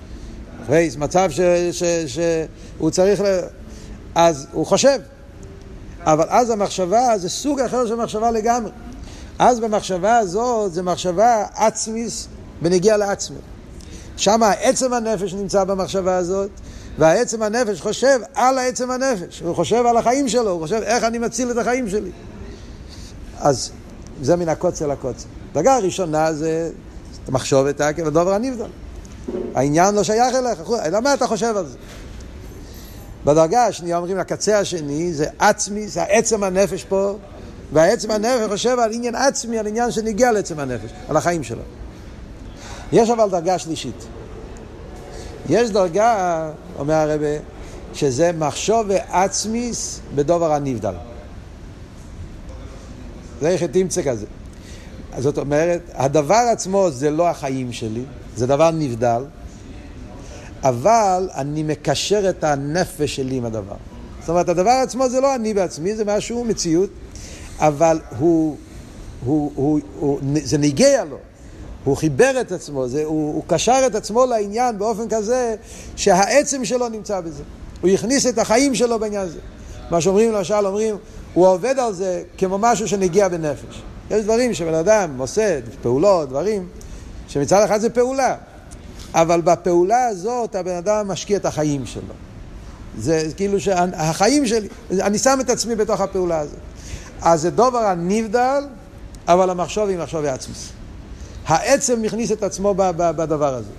רייס, 0.69 0.95
מצב 0.95 1.29
שהוא 2.07 2.89
צריך, 2.89 3.21
ל... 3.21 3.39
אז 4.15 4.47
הוא 4.51 4.65
חושב. 4.65 4.99
אבל 6.03 6.25
אז 6.29 6.49
המחשבה 6.49 7.17
זה 7.17 7.29
סוג 7.29 7.59
אחר 7.59 7.87
של 7.87 7.95
מחשבה 7.95 8.31
לגמרי. 8.31 8.71
אז 9.39 9.59
במחשבה 9.59 10.17
הזאת 10.17 10.73
זה 10.73 10.83
מחשבה 10.83 11.45
עצמיס 11.55 12.27
בנגיע 12.61 12.97
לעצמי. 12.97 13.37
שם 14.17 14.41
עצם 14.61 14.93
הנפש 14.93 15.33
נמצא 15.33 15.63
במחשבה 15.63 16.15
הזאת, 16.15 16.49
והעצם 16.97 17.41
הנפש 17.41 17.81
חושב 17.81 18.19
על 18.33 18.57
העצם 18.57 18.91
הנפש, 18.91 19.39
הוא 19.39 19.55
חושב 19.55 19.85
על 19.85 19.97
החיים 19.97 20.29
שלו, 20.29 20.51
הוא 20.51 20.61
חושב 20.61 20.81
איך 20.83 21.03
אני 21.03 21.17
מציל 21.17 21.51
את 21.51 21.57
החיים 21.57 21.89
שלי. 21.89 22.11
אז 23.41 23.71
זה 24.21 24.35
מן 24.35 24.49
הקוצר 24.49 24.87
לקוצר. 24.87 25.27
דרגה 25.53 25.75
הראשונה 25.75 26.33
זה 26.33 26.71
מחשובת 27.29 27.81
עקב 27.81 28.07
הדובר 28.07 28.33
הנבדל. 28.33 28.69
העניין 29.55 29.95
לא 29.95 30.03
שייך 30.03 30.35
אליך, 30.35 30.59
למה 30.91 31.13
אתה 31.13 31.27
חושב 31.27 31.57
על 31.57 31.67
זה? 31.67 31.77
בדרגה 33.25 33.65
השנייה 33.65 33.97
אומרים 33.97 34.19
הקצה 34.19 34.59
השני 34.59 35.13
זה 35.13 35.25
עצמי, 35.39 35.87
זה 35.87 36.03
עצם 36.03 36.43
הנפש 36.43 36.83
פה, 36.83 37.17
והעצם 37.73 38.11
הנפש 38.11 38.49
חושב 38.49 38.79
על 38.79 38.91
עניין 38.93 39.15
עצמי, 39.15 39.59
על 39.59 39.67
עניין 39.67 39.91
שנגיע 39.91 40.31
לעצם 40.31 40.59
הנפש, 40.59 40.89
על 41.09 41.17
החיים 41.17 41.43
שלו. 41.43 41.61
יש 42.91 43.09
אבל 43.09 43.29
דרגה 43.29 43.59
שלישית. 43.59 44.07
יש 45.49 45.69
דרגה, 45.69 46.49
אומר 46.79 46.93
הרבה, 46.93 47.27
שזה 47.93 48.31
מחשוב 48.37 48.85
ועצמיס 48.89 49.99
בדובר 50.15 50.53
הנבדל. 50.53 50.93
איך 53.47 53.63
תמצא 53.63 54.01
כזה. 54.01 54.25
זאת 55.17 55.37
אומרת, 55.37 55.81
הדבר 55.93 56.49
עצמו 56.51 56.91
זה 56.91 57.11
לא 57.11 57.29
החיים 57.29 57.73
שלי, 57.73 58.03
זה 58.35 58.47
דבר 58.47 58.71
נבדל, 58.71 59.23
אבל 60.63 61.29
אני 61.35 61.63
מקשר 61.63 62.29
את 62.29 62.43
הנפש 62.43 63.15
שלי 63.15 63.35
עם 63.35 63.45
הדבר. 63.45 63.75
זאת 64.19 64.29
אומרת, 64.29 64.49
הדבר 64.49 64.69
עצמו 64.69 65.09
זה 65.09 65.21
לא 65.21 65.35
אני 65.35 65.53
בעצמי, 65.53 65.95
זה 65.95 66.05
משהו, 66.05 66.43
מציאות, 66.43 66.89
אבל 67.59 67.99
הוא, 68.19 68.57
הוא, 69.25 69.51
הוא, 69.55 69.79
הוא, 69.99 70.19
זה 70.43 70.57
ניגע 70.57 71.03
לו. 71.03 71.17
הוא 71.83 71.97
חיבר 71.97 72.41
את 72.41 72.51
עצמו, 72.51 72.87
זה, 72.87 73.03
הוא, 73.03 73.33
הוא 73.35 73.43
קשר 73.47 73.83
את 73.87 73.95
עצמו 73.95 74.25
לעניין 74.25 74.77
באופן 74.77 75.09
כזה 75.09 75.55
שהעצם 75.95 76.65
שלו 76.65 76.89
נמצא 76.89 77.21
בזה. 77.21 77.43
הוא 77.81 77.89
הכניס 77.89 78.27
את 78.27 78.37
החיים 78.37 78.75
שלו 78.75 78.99
בעניין 78.99 79.21
הזה. 79.21 79.39
מה 79.91 80.01
שאומרים 80.01 80.31
למשל, 80.31 80.65
אומרים, 80.65 80.95
הוא 81.33 81.47
עובד 81.47 81.79
על 81.79 81.93
זה 81.93 82.23
כמו 82.37 82.57
משהו 82.57 82.87
שנגיע 82.87 83.27
בנפש. 83.27 83.81
יש 84.11 84.23
דברים 84.23 84.53
שבן 84.53 84.73
אדם 84.73 85.17
עושה, 85.17 85.59
פעולות, 85.81 86.29
דברים, 86.29 86.67
שמצד 87.27 87.63
אחד 87.65 87.81
זה 87.81 87.89
פעולה, 87.89 88.35
אבל 89.13 89.41
בפעולה 89.41 90.05
הזאת 90.05 90.55
הבן 90.55 90.75
אדם 90.75 91.07
משקיע 91.07 91.37
את 91.37 91.45
החיים 91.45 91.85
שלו. 91.85 92.13
זה 92.97 93.27
כאילו 93.37 93.59
שהחיים 93.59 94.47
שלי, 94.47 94.67
אני 94.91 95.17
שם 95.17 95.37
את 95.41 95.49
עצמי 95.49 95.75
בתוך 95.75 96.01
הפעולה 96.01 96.39
הזאת. 96.39 96.59
אז 97.21 97.41
זה 97.41 97.49
דובר 97.49 97.79
הנבדל, 97.79 98.63
אבל 99.27 99.49
המחשוב 99.49 99.89
היא 99.89 99.97
מחשוב 99.97 100.25
עצמוס. 100.25 100.69
העצם 101.45 102.01
מכניס 102.01 102.31
את 102.31 102.43
עצמו 102.43 102.73
בדבר 102.97 103.53
הזה. 103.53 103.69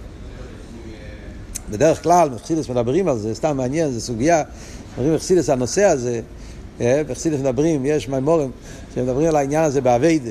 בדרך 1.70 2.02
כלל, 2.02 2.30
מחסידס 2.30 2.68
מדברים 2.68 3.08
על 3.08 3.18
זה, 3.18 3.34
סתם 3.34 3.56
מעניין, 3.56 3.90
זו 3.90 4.00
סוגיה, 4.00 4.42
מדברים 4.92 5.14
מחסידס 5.14 5.50
הנושא 5.50 5.84
הזה, 5.84 6.20
בחסידס 6.80 7.36
אה, 7.36 7.40
מדברים, 7.40 7.86
יש 7.86 8.08
מימורים 8.08 8.50
שמדברים 8.94 9.28
על 9.28 9.36
העניין 9.36 9.64
הזה 9.64 9.80
באביידה, 9.80 10.30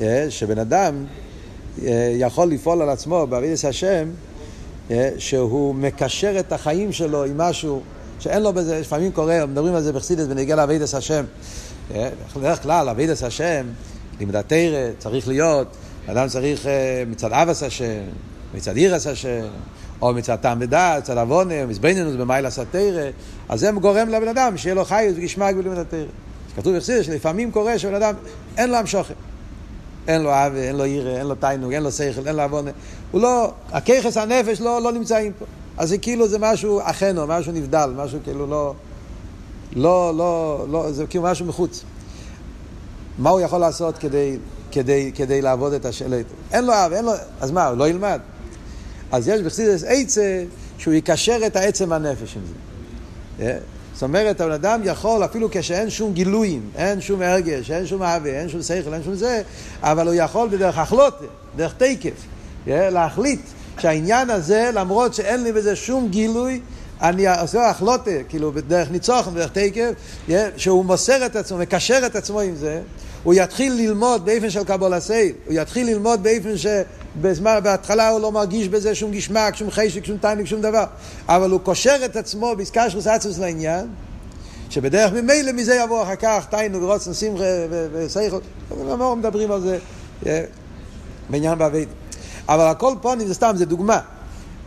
אה, 0.00 0.26
שבן 0.28 0.58
אדם 0.58 1.04
אה, 1.84 2.12
יכול 2.18 2.48
לפעול 2.48 2.82
על 2.82 2.88
עצמו 2.88 3.26
באביידס 3.26 3.64
השם, 3.64 4.08
שהוא 5.18 5.74
מקשר 5.74 6.40
את 6.40 6.52
החיים 6.52 6.92
שלו 6.92 7.24
עם 7.24 7.38
משהו 7.38 7.80
שאין 8.20 8.42
לו 8.42 8.52
בזה, 8.52 8.80
לפעמים 8.80 9.12
קורה, 9.12 9.46
מדברים 9.46 9.74
על 9.74 9.82
זה 9.82 9.92
בחסידס 9.92 10.26
בנגיע 10.26 10.56
לאביידס 10.56 10.94
השם. 10.94 11.24
בדרך 12.36 12.62
כלל, 12.62 12.88
אביידס 12.88 13.22
השם, 13.22 13.66
לימד 14.20 14.36
התרא, 14.36 14.90
צריך 14.98 15.28
להיות, 15.28 15.66
אדם 16.06 16.28
צריך 16.28 16.66
מצד 17.10 17.32
אבס 17.32 17.62
השם, 17.62 18.00
מצד 18.54 18.76
אירס 18.76 19.06
השם, 19.06 19.46
או 20.02 20.14
מצד 20.14 20.36
טעם 20.36 20.58
ודעת, 20.60 21.02
מצד 21.02 21.18
עוונה, 21.18 21.66
מזבנינוס 21.66 22.14
במיילה 22.14 22.50
סתירה, 22.50 23.08
אז 23.48 23.60
זה 23.60 23.70
גורם 23.70 24.08
לבן 24.08 24.28
אדם 24.28 24.56
שיהיה 24.56 24.74
לו 24.74 24.84
חיות 24.84 25.14
וגשמק 25.16 25.54
בלימוד 25.54 25.78
התירה. 25.78 26.10
כתוב 26.56 26.76
בחסידס 26.76 27.06
שלפעמים 27.06 27.50
קורה 27.50 27.78
שבן 27.78 27.94
אדם 27.94 28.14
אין 28.56 28.70
לו 28.70 28.76
המשוכן. 28.76 29.14
אין 30.08 30.22
לו 30.22 30.30
אבי, 30.32 30.60
אין 30.60 30.76
לו 30.76 30.84
עירה, 30.84 31.10
אין 31.10 31.26
לו 31.26 31.34
תיינוג, 31.34 31.72
אין 31.72 31.82
לו 31.82 31.92
שכל, 31.92 32.26
אין 32.26 32.36
לו 32.36 32.42
עוונה. 32.42 32.70
הוא 33.10 33.20
לא, 33.20 33.52
הככס 33.72 34.16
הנפש 34.16 34.60
לא, 34.60 34.82
לא 34.82 34.92
נמצאים 34.92 35.32
פה. 35.38 35.44
אז 35.78 35.88
זה 35.88 35.98
כאילו 35.98 36.28
זה 36.28 36.38
משהו 36.38 36.80
אכנו, 36.82 37.26
משהו 37.26 37.52
נבדל, 37.52 37.90
משהו 37.96 38.18
כאילו 38.24 38.46
לא, 38.46 38.74
לא, 39.76 40.12
לא, 40.16 40.64
לא, 40.70 40.92
זה 40.92 41.06
כאילו 41.06 41.24
משהו 41.24 41.46
מחוץ. 41.46 41.84
מה 43.18 43.30
הוא 43.30 43.40
יכול 43.40 43.58
לעשות 43.58 43.98
כדי, 43.98 44.36
כדי, 44.72 45.12
כדי 45.14 45.42
לעבוד 45.42 45.72
את 45.72 45.84
השלט? 45.84 46.26
אין 46.52 46.64
לו 46.64 46.72
אב, 46.72 46.92
אין 46.92 47.04
לו, 47.04 47.12
אז 47.40 47.50
מה, 47.50 47.66
הוא 47.66 47.76
לא 47.76 47.88
ילמד? 47.88 48.20
אז 49.12 49.28
יש 49.28 49.40
בחסידס 49.40 49.84
עצה 49.86 50.44
שהוא 50.78 50.94
יקשר 50.94 51.38
את 51.46 51.56
העצם 51.56 51.92
הנפש 51.92 52.36
עם 52.36 52.42
זה. 52.46 52.54
אה? 53.44 53.58
זאת 53.94 54.02
אומרת, 54.02 54.40
הבן 54.40 54.52
אדם 54.52 54.80
יכול, 54.84 55.24
אפילו 55.24 55.48
כשאין 55.50 55.90
שום 55.90 56.12
גילויים, 56.12 56.70
אין 56.76 57.00
שום 57.00 57.22
הרגש, 57.22 57.70
אין 57.70 57.86
שום 57.86 58.02
אהבה, 58.02 58.30
אין 58.30 58.48
שום 58.48 58.62
שכל, 58.62 58.94
אין 58.94 59.02
שום 59.02 59.14
זה, 59.14 59.42
אבל 59.82 60.06
הוא 60.06 60.14
יכול 60.14 60.48
בדרך 60.48 60.78
החלוטה, 60.78 61.24
דרך 61.56 61.74
תקף, 61.78 62.12
אה? 62.68 62.90
להחליט 62.90 63.40
שהעניין 63.78 64.30
הזה, 64.30 64.70
למרות 64.74 65.14
שאין 65.14 65.42
לי 65.42 65.52
בזה 65.52 65.76
שום 65.76 66.08
גילוי, 66.08 66.60
אני 67.02 67.38
עושה 67.40 67.70
החלוטה, 67.70 68.10
כאילו 68.28 68.52
בדרך 68.52 68.90
ניצוחן, 68.90 69.34
בדרך 69.34 69.50
תקף, 69.52 69.90
אה? 70.30 70.48
שהוא 70.56 70.84
מוסר 70.84 71.26
את 71.26 71.36
עצמו, 71.36 71.58
מקשר 71.58 72.00
את 72.06 72.16
עצמו 72.16 72.40
עם 72.40 72.56
זה, 72.56 72.80
הוא 73.24 73.34
יתחיל 73.34 73.72
ללמוד 73.72 74.24
באופן 74.24 74.50
של 74.50 74.64
קבול 74.64 74.94
הסייל, 74.94 75.32
הוא 75.46 75.54
יתחיל 75.56 75.86
ללמוד 75.86 76.22
באופן 76.22 76.56
שבהתחלה 77.34 78.08
הוא 78.08 78.20
לא 78.20 78.32
מרגיש 78.32 78.68
בזה 78.68 78.94
שום 78.94 79.10
גשמק, 79.10 79.56
שום 79.56 79.70
חשק, 79.70 80.04
שום 80.04 80.16
תיינוק, 80.16 80.46
שום 80.46 80.60
דבר, 80.60 80.84
אבל 81.28 81.50
הוא 81.50 81.60
קושר 81.60 81.96
את 82.04 82.16
עצמו 82.16 82.56
בעסקה 82.56 82.90
של 82.90 83.00
סעצוס 83.00 83.38
לעניין, 83.38 83.86
שבדרך 84.70 85.12
ממילא 85.12 85.52
מזה 85.52 85.74
יבוא 85.74 86.02
אחר 86.02 86.16
כך 86.16 86.46
תיינוק, 86.50 86.82
רוצן, 86.82 87.14
שמחה 87.14 87.44
וסייכל, 87.92 88.38
לא 88.86 89.16
מדברים 89.16 89.52
על 89.52 89.60
זה 89.60 89.78
אה, 90.26 90.44
בעניין 91.30 91.58
בעביד. 91.58 91.88
אבל 92.48 92.66
הכל 92.66 92.94
פונים 93.02 93.26
זה 93.28 93.34
סתם, 93.34 93.52
זה 93.56 93.64
דוגמה. 93.64 94.00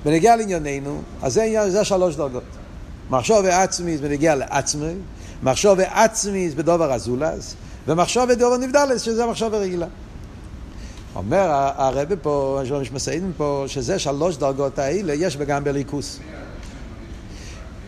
בנגיע 0.05 0.36
לענייננו, 0.36 1.01
אז 1.22 1.34
זה, 1.34 1.43
עניין, 1.43 1.70
זה 1.70 1.84
שלוש 1.84 2.15
דרגות. 2.15 2.43
מחשוב 3.10 3.38
ועצמי 3.43 3.98
זה 3.98 4.03
בנגיע 4.08 4.36
לעצמי, 4.36 4.93
מחשוב 5.43 5.77
ועצמי 5.77 6.50
זה 6.50 6.55
בדובר 6.55 6.91
הזולז, 6.91 7.55
ומחשוב 7.88 8.24
ודובר 8.29 8.58
נבדלס, 8.58 9.01
שזה 9.01 9.25
מחשוב 9.25 9.53
רגילה. 9.53 9.88
אומר 11.15 11.47
הרבי 11.75 12.15
פה, 12.21 12.61
יש 12.81 12.91
מסעידים 12.91 13.31
פה, 13.37 13.63
שזה 13.67 13.99
שלוש 13.99 14.37
דרגות 14.37 14.79
האלה, 14.79 15.13
יש 15.13 15.37
גם 15.37 15.63
בליכוס. 15.63 16.19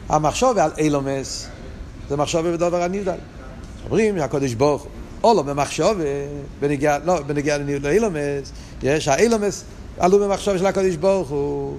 המחשוב 0.09 0.57
על 0.57 0.71
אילומס 0.77 1.47
זה 2.09 2.17
מחשוב 2.17 2.47
בדובר 2.47 2.83
הנבדל. 2.83 3.15
אומרים 3.85 4.17
שהקודש 4.17 4.53
ברוך 4.53 4.87
או 5.23 5.33
לא 5.33 5.41
במחשוב, 5.41 5.97
בנגיע, 6.59 6.97
לא, 7.05 7.21
בנגיע 7.21 7.57
לאילומס, 7.57 8.51
יש 8.83 9.07
האילומס 9.07 9.63
עלו 9.99 10.19
במחשוב 10.19 10.57
של 10.57 10.65
הקודש 10.65 10.95
ברוך 10.95 11.29
הוא. 11.29 11.77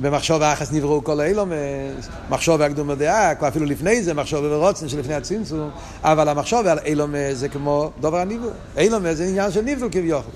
במחשוב 0.00 0.42
האחס 0.42 0.72
נבראו 0.72 1.04
כל 1.04 1.20
האילומס, 1.20 2.08
מחשוב 2.30 2.62
הקדום 2.62 2.90
הדעה, 2.90 3.32
אפילו 3.48 3.66
לפני 3.66 4.02
זה, 4.02 4.14
מחשוב 4.14 4.44
ורוצן 4.44 4.88
שלפני 4.88 5.14
הצמצום, 5.14 5.70
אבל 6.02 6.28
המחשוב 6.28 6.66
על 6.66 6.78
אילומס 6.84 7.34
זה 7.34 7.48
כמו 7.48 7.90
דובר 8.00 8.18
הניבור. 8.18 8.50
אילומס 8.76 9.16
זה 9.16 9.24
עניין 9.24 9.52
של 9.52 9.60
ניבל 9.60 9.88
כביכול. 9.90 10.32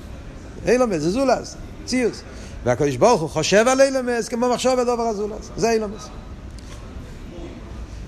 אילומס 0.67 0.97
זה 0.97 1.11
זולס, 1.11 1.57
ציוס. 1.85 2.23
והקדוש 2.65 2.97
ברוך 2.97 3.21
הוא 3.21 3.31
חושב 3.31 3.69
על 3.69 3.81
אילומס 3.81 4.29
כמו 4.29 4.49
מחשוב 4.49 4.79
על 4.79 4.85
דובר 4.87 5.03
הזולס. 5.03 5.51
זה 5.57 5.71
אילומס. 5.71 6.09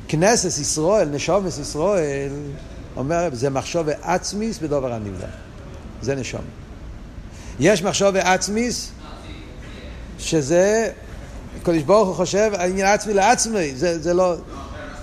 כנסת 0.09 0.61
ישראל, 0.61 1.09
נשומס 1.09 1.59
ישראל, 1.59 2.33
אומר, 2.97 3.29
זה 3.33 3.51
מחשוב 3.51 3.89
עצמיס 4.03 4.59
בדובר 4.59 4.93
הנבדל. 4.93 5.27
זה 6.03 6.15
נשום. 6.15 6.41
יש 7.61 7.83
מחשוב 7.83 8.17
עצמיס, 8.17 8.91
שזה, 10.19 10.91
הקדוש 11.63 11.83
ברוך 11.83 12.09
הוא 12.09 12.15
חושב 12.17 12.51
עניין 12.59 12.87
עצמי 12.87 13.15
לעצמי, 13.15 13.75
זה, 13.75 13.99
זה 13.99 14.15
לא, 14.15 14.35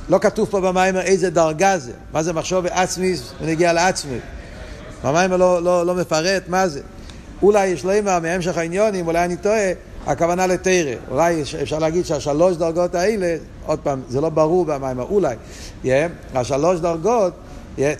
לא 0.09 0.17
כתוב 0.17 0.49
פה 0.49 0.61
במיימר 0.61 1.01
איזה 1.01 1.29
דרגה 1.29 1.77
זה, 1.77 1.91
מה 2.13 2.23
זה 2.23 2.33
מחשוב 2.33 2.65
עצמיס 2.65 3.31
ונגיע 3.41 3.73
לעצמי. 3.73 4.17
במיימר 5.03 5.37
לא, 5.37 5.63
לא, 5.63 5.85
לא 5.85 5.95
מפרט 5.95 6.43
מה 6.47 6.67
זה. 6.67 6.81
אולי 7.41 7.67
יש 7.67 7.85
לימה 7.85 8.19
מהמשך 8.19 8.57
העניונים, 8.57 9.07
אולי 9.07 9.25
אני 9.25 9.37
טועה, 9.37 9.71
הכוונה 10.05 10.47
לתרא. 10.47 10.93
אולי 11.11 11.41
אפשר 11.61 11.79
להגיד 11.79 12.05
שהשלוש 12.05 12.57
דרגות 12.57 12.95
האלה, 12.95 13.35
עוד 13.65 13.79
פעם, 13.79 14.01
זה 14.09 14.21
לא 14.21 14.29
ברור 14.29 14.65
במים, 14.65 14.99
אולי, 14.99 15.35
yeah, 15.83 15.87
השלוש 16.33 16.79
דרגות, 16.79 17.33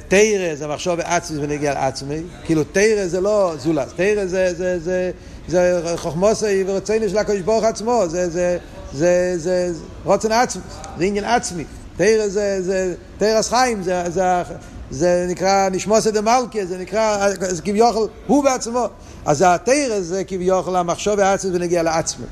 תרא 0.08 0.56
זה 0.56 0.68
מחשוב 0.68 1.00
עצמי 1.00 1.38
ונגיע 1.44 1.74
לעצמי, 1.74 2.22
כאילו 2.46 2.64
תרא 2.64 3.08
זה 3.08 3.22
לא 3.22 3.54
זולס, 3.58 3.94
תרא 3.96 4.26
זה, 4.26 4.54
זה, 4.54 4.80
זה, 4.80 5.12
זה 5.48 5.94
חוכמוסי 5.96 6.64
ורצוני 6.68 7.10
של 7.10 7.18
הקדוש 7.18 7.42
ברוך 7.42 7.64
עצמו, 7.64 8.04
זה, 8.08 8.30
זה, 8.30 8.58
זה, 8.94 9.34
זה, 9.38 9.74
זה 9.74 9.84
רוצן 10.04 10.32
עצמי, 10.32 10.62
זה 10.98 11.04
עניין 11.04 11.26
עצמי. 11.26 11.64
תרא 11.98 12.28
זה, 12.28 12.62
זה, 12.62 12.96
תרס 13.18 13.50
חיים, 13.50 13.84
זה, 13.84 14.04
זה, 14.10 14.44
זה 14.92 15.26
נקרא 15.30 15.70
נשמוסי 15.70 16.12
דה 16.12 16.22
מלכה, 16.22 16.66
זה 16.66 16.78
נקרא, 16.78 17.30
זה 17.40 17.62
כביכול, 17.62 18.08
הוא 18.28 18.44
בעצמו. 18.44 18.88
אז 19.26 19.44
התרא 19.48 20.00
זה 20.00 20.24
כביכול 20.24 20.76
המחשוב 20.76 21.20
העצמי 21.20 21.56
ונגיע 21.56 21.84
לעצמו. 21.84 22.26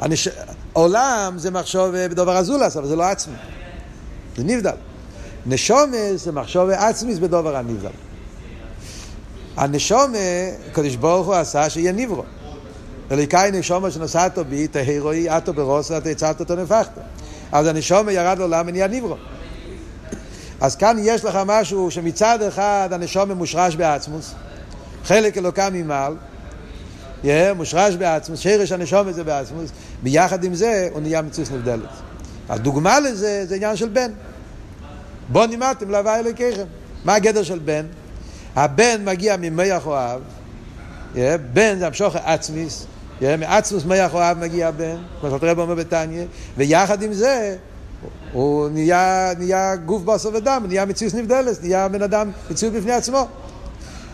הנש... 0.00 0.28
עולם 0.72 1.34
זה 1.36 1.50
מחשוב 1.50 1.90
בדבר 1.96 2.36
הזולס, 2.36 2.76
אבל 2.76 2.86
זה 2.88 2.96
לא 2.96 3.02
עצמי. 3.02 3.34
זה 4.36 4.44
נבדל. 4.44 4.76
נשומה 5.46 5.96
זה 6.14 6.32
מחשוב 6.32 6.70
עצמי 6.70 7.14
בדבר 7.14 7.56
הנבדל. 7.56 8.07
הנשומה, 9.58 10.18
הקדוש 10.70 10.96
ברוך 10.96 11.26
הוא 11.26 11.34
עשה 11.34 11.70
שיהיה 11.70 11.92
נברו. 11.92 12.22
אליקאי 13.10 13.50
נשומה 13.50 13.90
שנוסעתו 13.90 14.44
בי, 14.44 14.68
תהירוי, 14.68 15.28
עטו 15.28 15.52
ברוסה, 15.52 16.00
תצלת 16.00 16.40
אותו 16.40 16.56
נפחת. 16.56 16.98
אז 17.52 17.66
הנשומה 17.66 18.12
ירד 18.12 18.38
לעולם 18.38 18.64
ונהיה 18.68 18.88
נברו. 18.88 19.16
אז 20.60 20.76
כאן 20.76 20.96
יש 21.00 21.24
לך 21.24 21.38
משהו 21.46 21.90
שמצד 21.90 22.42
אחד 22.42 22.88
הנשום 22.92 23.32
מושרש 23.32 23.76
בעצמוס, 23.76 24.34
חלק 25.04 25.38
אלוקה 25.38 25.70
ממעל, 25.70 26.14
yeah, 27.22 27.26
מושרש 27.56 27.94
בעצמוס, 27.94 28.40
שרש 28.40 28.72
הנשום 28.72 29.12
זה 29.12 29.24
בעצמוס, 29.24 29.70
ביחד 30.02 30.44
עם 30.44 30.54
זה 30.54 30.88
הוא 30.92 31.00
נהיה 31.00 31.22
מציאות 31.22 31.50
נבדלת. 31.50 31.88
הדוגמה 32.48 33.00
לזה 33.00 33.46
זה 33.46 33.54
עניין 33.54 33.76
של 33.76 33.88
בן. 33.88 34.10
בוא 35.28 35.46
נימדתם 35.46 35.90
להווה 35.90 36.18
אלוקיכם. 36.18 36.64
מה 37.04 37.14
הגדר 37.14 37.42
של 37.42 37.58
בן? 37.58 37.86
הבן 38.58 39.04
מגיע 39.04 39.36
ממח 39.40 39.86
אוהב, 39.86 40.20
בן 41.52 41.78
זה 41.78 41.86
המשוך 41.86 42.16
עצמיס, 42.16 42.86
מעצמוס 43.38 43.84
מח 43.84 44.14
אוהב 44.14 44.38
מגיע 44.38 44.70
בן, 44.70 44.96
כמו 45.20 45.30
שאתה 45.30 45.46
רב 45.46 45.58
אומר 45.58 45.74
בתניא, 45.74 46.24
ויחד 46.56 47.02
עם 47.02 47.12
זה 47.12 47.56
הוא 48.32 48.68
נהיה, 48.68 49.32
נהיה 49.38 49.76
גוף 49.76 50.02
בשר 50.02 50.30
ודם, 50.34 50.64
נהיה 50.68 50.84
מציאות 50.84 51.14
נבדלת, 51.14 51.62
נהיה 51.62 51.88
בן 51.88 52.02
אדם 52.02 52.30
מציאות 52.50 52.74
בפני 52.74 52.92
עצמו. 52.92 53.26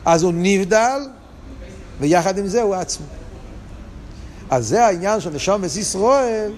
אז 0.04 0.22
הוא 0.22 0.32
נבדל, 0.36 1.00
ויחד 2.00 2.38
עם 2.38 2.46
זה 2.46 2.62
הוא 2.62 2.74
עצמו. 2.74 3.06
אז 4.50 4.68
זה 4.68 4.86
העניין 4.86 5.20
של 5.20 5.30
נשומס 5.30 5.76
ישראל, 5.76 6.52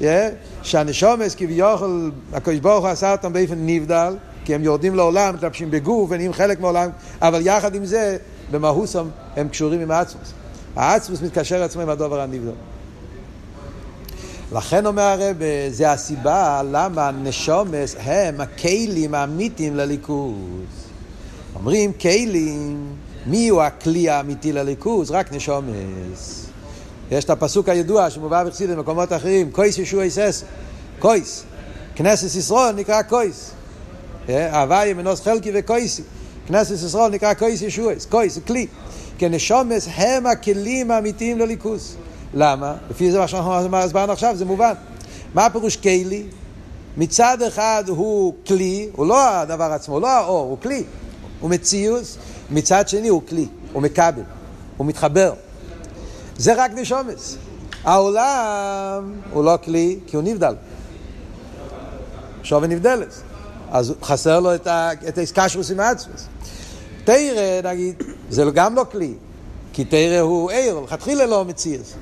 yeah, 0.00 0.04
שהנשומס 0.62 1.34
כביכול, 1.34 2.10
הקדוש 2.32 2.58
ברוך 2.58 2.84
הוא 2.84 2.88
עשה 2.88 3.12
אותם 3.12 3.32
באופן 3.32 3.66
נבדל, 3.66 4.14
כי 4.50 4.54
הם 4.54 4.64
יורדים 4.64 4.94
לעולם, 4.94 5.34
מתלבשים 5.34 5.70
בגוף 5.70 6.10
ונהיים 6.10 6.32
חלק 6.32 6.60
מהעולם, 6.60 6.90
אבל 7.22 7.40
יחד 7.46 7.74
עם 7.74 7.84
זה, 7.84 8.16
במהוסם 8.50 9.08
הם 9.36 9.48
קשורים 9.48 9.80
עם 9.80 9.90
האצמוס. 9.90 10.32
האצמוס 10.76 11.22
מתקשר 11.22 11.62
עצמו 11.62 11.82
עם 11.82 11.88
הדובר 11.88 12.20
הנבדל. 12.20 12.52
לכן 14.52 14.86
אומר 14.86 15.02
הרב, 15.02 15.36
זה 15.70 15.92
הסיבה 15.92 16.62
למה 16.70 17.10
נשומס 17.10 17.96
הם 17.98 18.40
הכלים 18.40 19.14
האמיתיים 19.14 19.76
לליכוז. 19.76 20.34
אומרים 21.54 21.92
כלים, 21.92 22.86
מי 23.26 23.48
הוא 23.48 23.62
הכלי 23.62 24.10
האמיתי 24.10 24.52
לליכוז? 24.52 25.10
רק 25.10 25.32
נשומס. 25.32 26.46
יש 27.10 27.24
את 27.24 27.30
הפסוק 27.30 27.68
הידוע 27.68 28.10
שמובא 28.10 28.44
בחסידים 28.44 28.76
במקומות 28.76 29.12
אחרים, 29.12 29.50
קויס 29.50 29.78
ישוע 29.78 30.04
יסס, 30.04 30.44
קויס. 30.98 31.44
כנסת 31.94 32.36
ישראל 32.36 32.74
נקרא 32.74 33.02
קויס. 33.02 33.50
הוואי 34.52 34.92
מנוס 34.92 35.20
חלקי 35.20 35.50
וקויסי. 35.54 36.02
כנסת 36.46 36.74
ישראל 36.86 37.10
נקרא 37.10 37.34
קויס 37.34 37.62
ישוע, 37.62 37.92
קויס 38.08 38.38
כלי. 38.46 38.66
כי 39.18 39.28
נשומס 39.28 39.88
הם 39.94 40.26
הכלים 40.26 40.90
האמיתיים 40.90 41.38
לליכוז. 41.38 41.96
למה? 42.34 42.74
לפי 42.90 43.12
זה 43.12 43.18
מה 43.18 43.28
שאנחנו 43.28 43.76
הסברנו 43.76 44.12
עכשיו, 44.12 44.36
זה 44.36 44.44
מובן. 44.44 44.72
מה 45.34 45.46
הפירוש 45.46 45.76
כלי? 45.76 46.24
מצד 46.96 47.42
אחד 47.42 47.84
הוא 47.86 48.34
כלי, 48.46 48.88
הוא 48.92 49.06
לא 49.06 49.28
הדבר 49.28 49.64
עצמו, 49.72 50.00
לא 50.00 50.08
האור, 50.08 50.46
הוא 50.46 50.58
כלי. 50.62 50.84
הוא 51.40 51.50
מציאוס, 51.50 52.18
מצד 52.50 52.88
שני 52.88 53.08
הוא 53.08 53.22
כלי, 53.28 53.46
הוא 53.72 53.82
מקבל, 53.82 54.22
הוא 54.76 54.86
מתחבר. 54.86 55.32
זה 56.36 56.64
רק 56.64 56.70
נשומץ. 56.74 57.36
העולם 57.84 59.12
הוא 59.32 59.44
לא 59.44 59.58
כלי, 59.64 59.98
כי 60.06 60.16
הוא 60.16 60.24
נבדל. 60.24 60.54
שווי 62.42 62.68
נבדלת. 62.68 63.22
אז 63.70 63.94
חסר 64.02 64.40
לו 64.40 64.54
את 64.54 65.18
האיסקשרוס 65.18 65.70
עם 65.70 65.80
העצמוס. 65.80 66.26
תרא, 67.04 67.60
נגיד, 67.64 68.02
זה 68.30 68.44
גם 68.54 68.74
לא 68.74 68.84
כלי, 68.92 69.14
כי 69.72 69.84
תרא 69.84 70.20
הוא 70.20 70.50
עיר, 70.50 70.80
לכתחילה 70.80 71.26
לא 71.26 71.44
מציאוס. 71.44 71.94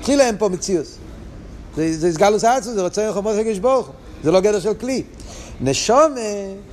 תחילה 0.00 0.26
אין 0.26 0.36
פה 0.38 0.48
מציאוס. 0.48 0.96
זה 1.76 2.12
סגלוס 2.12 2.44
עצמו, 2.44 2.74
זה 2.74 2.82
רוצה 2.82 3.10
לחומות 3.10 3.34
רגש 3.36 3.58
ברוך 3.58 3.90
זה 4.24 4.30
לא 4.32 4.40
גדר 4.40 4.60
של 4.60 4.74
כלי. 4.74 5.02
נשומה, 5.60 6.20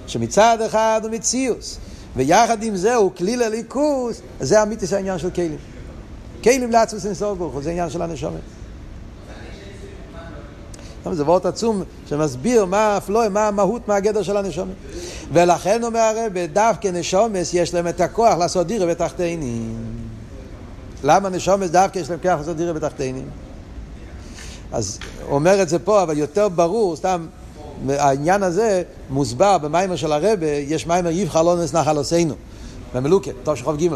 שמצד 0.08 0.58
אחד 0.66 1.02
הוא 1.04 1.12
מציאוס, 1.12 1.78
ויחד 2.16 2.64
עם 2.64 2.76
זה 2.76 2.96
הוא 2.96 3.12
כלי 3.18 3.38
לליכוס, 3.38 4.22
זה 4.40 4.64
אמיתיס 4.64 4.94
העניין 4.94 5.18
של 5.18 5.30
כלים. 5.30 5.58
כלים 6.44 6.72
לעצמוס 6.72 7.06
אינסוף 7.06 7.38
ברוך 7.38 7.60
זה 7.60 7.72
עניין 7.72 7.90
של 7.90 8.02
הנשומה. 8.02 8.40
זה 11.12 11.24
וורט 11.24 11.46
עצום 11.46 11.84
שמסביר 12.10 12.66
מה 12.66 12.98
הפלואה, 12.98 13.30
מה 13.30 13.48
המהות, 13.48 13.88
מה 13.88 13.96
הגדר 13.96 14.24
של 14.24 14.38
הנשומת. 14.38 14.74
ולכן 15.34 15.84
אומר 15.84 16.00
הרב, 16.00 16.34
דווקא 16.54 16.88
נשומס 16.88 17.54
יש 17.54 17.74
להם 17.74 17.88
את 17.88 18.02
הכוח 18.02 18.38
לעשות 18.38 18.68
דירה 18.68 18.86
בתחתינים. 18.86 19.76
למה 21.04 21.30
נשומס 21.30 21.70
דווקא 21.70 22.00
יש 22.00 22.10
להם 22.10 22.20
כוח 22.22 22.40
לעשות 22.40 22.58
דירה 22.58 22.74
בתחתינים? 22.74 23.26
אז 24.72 25.00
אומר 25.30 25.62
את 25.62 25.70
זה 25.70 25.80
פה, 25.80 26.04
אבל 26.04 26.18
יותר 26.18 26.50
ברור, 26.50 26.96
סתם, 26.96 27.28
העניין 27.90 28.44
הזה 28.44 28.84
מוסבר 29.10 29.58
במיימר 29.58 29.96
של 29.96 30.12
הרבה, 30.12 30.48
יש 30.48 30.88
מיימר 30.88 31.10
יבחר 31.10 31.42
לא 31.42 31.64
נס 31.64 31.74
נחל 31.74 31.98
עשינו, 31.98 32.36
במלוקה, 32.94 33.32
טוב 33.44 33.56
שחוב 33.56 33.78
ג' 33.78 33.90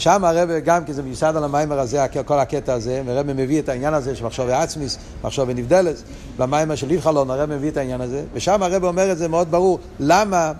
שם 0.00 0.24
הרבה 0.24 0.60
גם 0.60 0.84
כי 0.84 0.92
זה 0.92 1.02
מיוסד 1.02 1.36
על 1.36 1.44
המיימר 1.44 1.80
הזה, 1.80 2.06
כל 2.24 2.38
הקטע 2.38 2.72
הזה, 2.72 3.02
והרבה 3.06 3.34
מביא 3.34 3.58
את 3.58 3.68
העניין 3.68 3.94
הזה 3.94 4.16
של 4.16 4.26
מחשוב 4.26 4.48
עצמיס, 4.48 4.98
מחשוב 5.24 5.50
נבדלת, 5.50 5.96
במיימר 6.38 6.74
של 6.74 6.90
יבחלון 6.90 7.30
הרבה 7.30 7.46
מביא 7.46 7.70
את 7.70 7.76
העניין 7.76 8.00
הזה, 8.00 8.22
ושם 8.32 8.62
הרבה 8.62 8.88
אומר 8.88 9.12
את 9.12 9.18
זה 9.18 9.28
מאוד 9.28 9.50
ברור, 9.50 9.78
למה, 10.00 10.52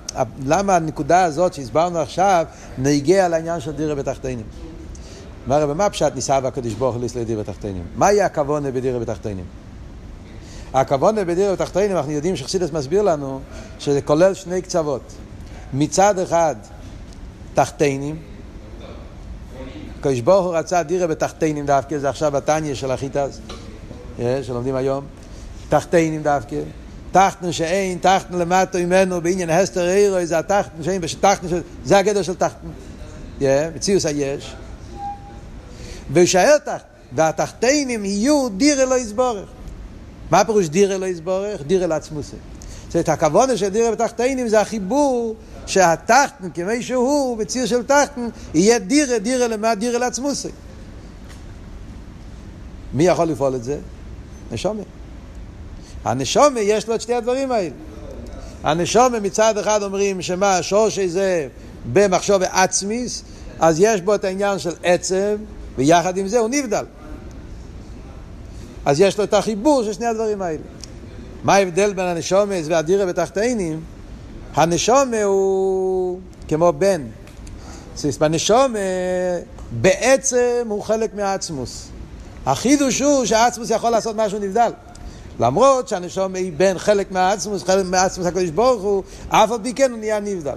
למה 0.46 0.76
הנקודה 0.76 1.24
הזאת 1.24 1.54
שהסברנו 1.54 1.98
עכשיו 1.98 2.46
נגיע 2.78 3.28
לעניין 3.28 3.60
של 3.60 3.72
דירה 3.72 3.94
בתחתינים. 3.94 4.44
אומר 5.44 5.62
רבי, 5.62 5.74
מה 5.74 5.90
פשט 5.90 6.12
ניסה 6.14 6.38
והקדוש 6.42 6.74
ברוך 6.74 6.94
הוא 6.94 7.04
לסלדי 7.04 7.36
בתחתינים? 7.36 7.82
מהי 7.96 8.22
הכוונה 8.22 8.70
בדירה 8.70 8.98
בתחתינים? 8.98 9.44
הכוונה 10.74 11.24
בדירה 11.24 11.52
בתחתינים, 11.52 11.96
אנחנו 11.96 12.12
יודעים 12.12 12.36
שחסידס 12.36 12.72
מסביר 12.72 13.02
לנו 13.02 13.40
שזה 13.78 14.00
כולל 14.00 14.34
שני 14.34 14.62
קצוות. 14.62 15.12
מצד 15.72 16.18
אחד, 16.18 16.56
תחתינים, 17.54 18.16
הקדוש 20.00 20.20
ברוך 20.20 20.46
הוא 20.46 20.56
רצה 20.56 20.82
דירה 20.82 21.06
בתחתינים 21.06 21.66
דווקא, 21.66 21.98
זה 21.98 22.08
עכשיו 22.08 22.32
בתניא 22.32 22.74
של 22.74 22.90
החיטס, 22.90 23.40
שלומדים 24.42 24.74
היום. 24.74 25.04
תחתינים 25.68 26.22
דווקא. 26.22 26.56
תחתנו 27.12 27.52
שאין, 27.52 27.98
תחתנו 27.98 28.38
למטו 28.38 28.78
ממנו 28.78 29.20
בעניין 29.20 29.50
הסתר 29.50 29.88
אירו, 29.88 30.16
זה 30.26 30.38
התחתנו 30.38 30.84
שאין, 30.84 31.02
תחתנו 31.20 31.48
זה 31.84 31.98
הגדר 31.98 32.22
של 32.22 32.34
תחתנו. 32.34 32.70
מציאוס 33.74 34.06
היש. 34.06 34.54
וישאר 36.12 36.58
תחת, 36.58 36.84
והתחתינים 37.12 38.04
יהיו 38.04 38.48
דירה 38.56 38.84
לא 38.84 38.98
יסבורך. 38.98 39.48
מה 40.30 40.44
פירוש 40.44 40.68
דירה 40.68 40.98
לא 40.98 41.06
יסבורך? 41.06 41.62
דירה 41.66 41.86
לעצמוסי. 41.86 42.36
זאת 42.86 42.94
אומרת, 42.94 43.08
הכוונה 43.08 43.56
של 43.56 43.68
דירה 43.68 43.90
בתחתינים 43.90 44.48
זה 44.48 44.60
החיבור 44.60 45.34
שהתחתן, 45.70 46.48
כמי 46.54 46.82
שהוא, 46.82 47.38
בציר 47.38 47.66
של 47.66 47.82
תחתן, 47.82 48.28
יהיה 48.54 48.78
דירה, 48.78 49.18
דירה 49.18 49.48
למה? 49.48 49.74
דירה 49.74 49.98
לעצמוסי. 49.98 50.48
מי 52.94 53.04
יכול 53.04 53.28
לפעול 53.28 53.54
את 53.54 53.64
זה? 53.64 53.78
נשומה. 54.52 54.82
הנשומה 56.04 56.60
יש 56.60 56.88
לו 56.88 56.94
את 56.94 57.00
שתי 57.00 57.14
הדברים 57.14 57.52
האלה. 57.52 57.70
הנשומה 58.62 59.20
מצד 59.20 59.58
אחד 59.58 59.82
אומרים 59.82 60.22
שמה, 60.22 60.62
שורשי 60.62 61.08
זה 61.08 61.48
במחשוב 61.92 62.42
עצמיס, 62.42 63.22
אז 63.60 63.80
יש 63.80 64.00
בו 64.00 64.14
את 64.14 64.24
העניין 64.24 64.58
של 64.58 64.72
עצם, 64.82 65.36
ויחד 65.76 66.16
עם 66.16 66.28
זה 66.28 66.38
הוא 66.38 66.48
נבדל. 66.48 66.84
אז 68.84 69.00
יש 69.00 69.18
לו 69.18 69.24
את 69.24 69.34
החיבור 69.34 69.84
של 69.84 69.92
שני 69.92 70.06
הדברים 70.06 70.42
האלה. 70.42 70.62
מה 71.44 71.54
ההבדל 71.54 71.92
בין 71.92 72.06
הנשומס 72.06 72.66
והדירה 72.68 73.06
בתחתינים? 73.06 73.80
הנשומה 74.60 75.22
הוא 75.22 76.20
כמו 76.48 76.72
בן. 76.72 77.02
בנשומה 78.18 78.78
בעצם 79.70 80.66
הוא 80.68 80.82
חלק 80.82 81.14
מהעצמוס. 81.14 81.88
החידוש 82.46 83.00
הוא 83.00 83.24
שהעצמוס 83.24 83.70
יכול 83.70 83.90
לעשות 83.90 84.16
משהו 84.16 84.38
נבדל. 84.38 84.72
למרות 85.40 85.88
שהנשומה 85.88 86.38
היא 86.38 86.52
בן 86.56 86.78
חלק 86.78 87.12
מהעצמוס, 87.12 87.62
חלק 87.62 87.86
מהעצמוס 87.86 88.26
הקדוש 88.26 88.50
ברוך 88.50 88.82
הוא, 88.82 89.02
אף 89.28 89.52
על 89.52 89.58
פי 89.62 89.74
כן 89.74 89.90
הוא 89.90 89.98
נהיה 89.98 90.20
נבדל. 90.20 90.56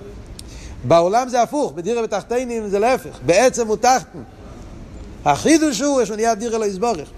בעולם 0.84 1.30
זה 1.30 1.42
הפוך, 1.42 1.72
בדירה 1.72 2.02
בתחתינים 2.02 2.70
זה 2.70 2.80
להפך, 2.80 3.20
בעצם 3.26 3.68
הוא 3.68 3.76
תחתן. 3.76 4.20
החידוש 5.26 5.82
הוא 5.82 6.06
שהוא 6.06 6.16
נהיה 6.16 6.36
דירה 6.36 6.58
לא 6.58 6.66
יסבורך. 6.66 7.10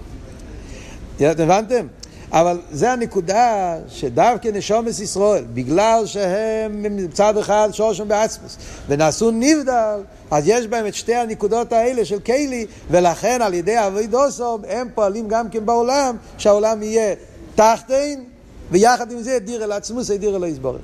הבנתם? 1.20 1.88
אבל 2.36 2.60
זה 2.72 2.92
הנקודה 2.92 3.78
שדווקא 3.88 4.48
נשומס 4.54 5.00
ישראל, 5.00 5.46
בגלל 5.54 6.06
שהם 6.06 6.86
מצד 6.98 7.38
אחד 7.38 7.70
שורשם 7.72 8.08
בעצמוס 8.08 8.58
ונעשו 8.88 9.32
נבדל, 9.32 10.00
אז 10.32 10.44
יש 10.48 10.68
בהם 10.68 10.88
את 10.88 10.96
שתי 10.96 11.16
הנקודות 11.16 11.74
האלה 11.74 12.06
של 12.06 12.20
קיילי, 12.20 12.66
ולכן 12.92 13.42
על 13.42 13.54
ידי 13.54 13.88
אבידוסום 13.88 14.62
הם 14.68 14.88
פועלים 14.96 15.28
גם 15.28 15.50
כן 15.50 15.66
בעולם, 15.66 16.16
שהעולם 16.38 16.84
יהיה 16.84 17.16
תחתין, 17.56 18.24
ויחד 18.72 19.12
עם 19.12 19.22
זה 19.22 19.40
דירה 19.40 19.66
לעצמוס, 19.66 20.12
דירה 20.12 20.40
לא 20.40 20.46
יסבורך. 20.46 20.82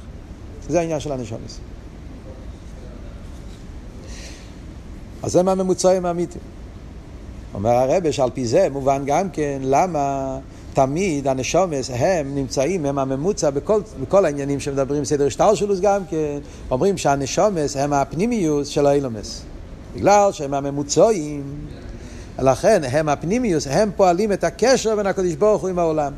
זה 0.69 0.79
העניין 0.79 0.99
של 0.99 1.11
הנשומס. 1.11 1.57
אז 5.23 5.31
זה 5.31 5.43
מהממוצעים 5.43 6.05
האמיתיים. 6.05 6.43
אומר 7.53 7.71
הרבה 7.71 8.11
שעל 8.11 8.29
פי 8.33 8.45
זה 8.45 8.67
מובן 8.69 9.03
גם 9.05 9.29
כן 9.29 9.61
למה 9.63 10.37
תמיד 10.73 11.27
הנשומס 11.27 11.91
הם 11.93 12.35
נמצאים, 12.35 12.85
הם 12.85 12.99
הממוצע 12.99 13.49
בכל, 13.49 13.81
בכל 14.01 14.25
העניינים 14.25 14.59
שמדברים 14.59 15.05
סדר 15.05 15.29
שטר 15.29 15.55
שלוס 15.55 15.79
גם 15.79 16.01
כן, 16.09 16.39
אומרים 16.71 16.97
שהנשומס 16.97 17.77
הם 17.77 17.93
הפנימיוס 17.93 18.67
של 18.67 18.85
האילומס. 18.85 19.41
בגלל 19.95 20.31
שהם 20.31 20.53
הממוצעים, 20.53 21.43
לכן 22.39 22.81
הם 22.91 23.09
הפנימיוס, 23.09 23.67
הם 23.67 23.89
פועלים 23.95 24.31
את 24.31 24.43
הקשר 24.43 24.95
בין 24.95 25.05
הקדוש 25.05 25.35
ברוך 25.35 25.61
הוא 25.61 25.69
עם 25.69 25.79
העולם. 25.79 26.13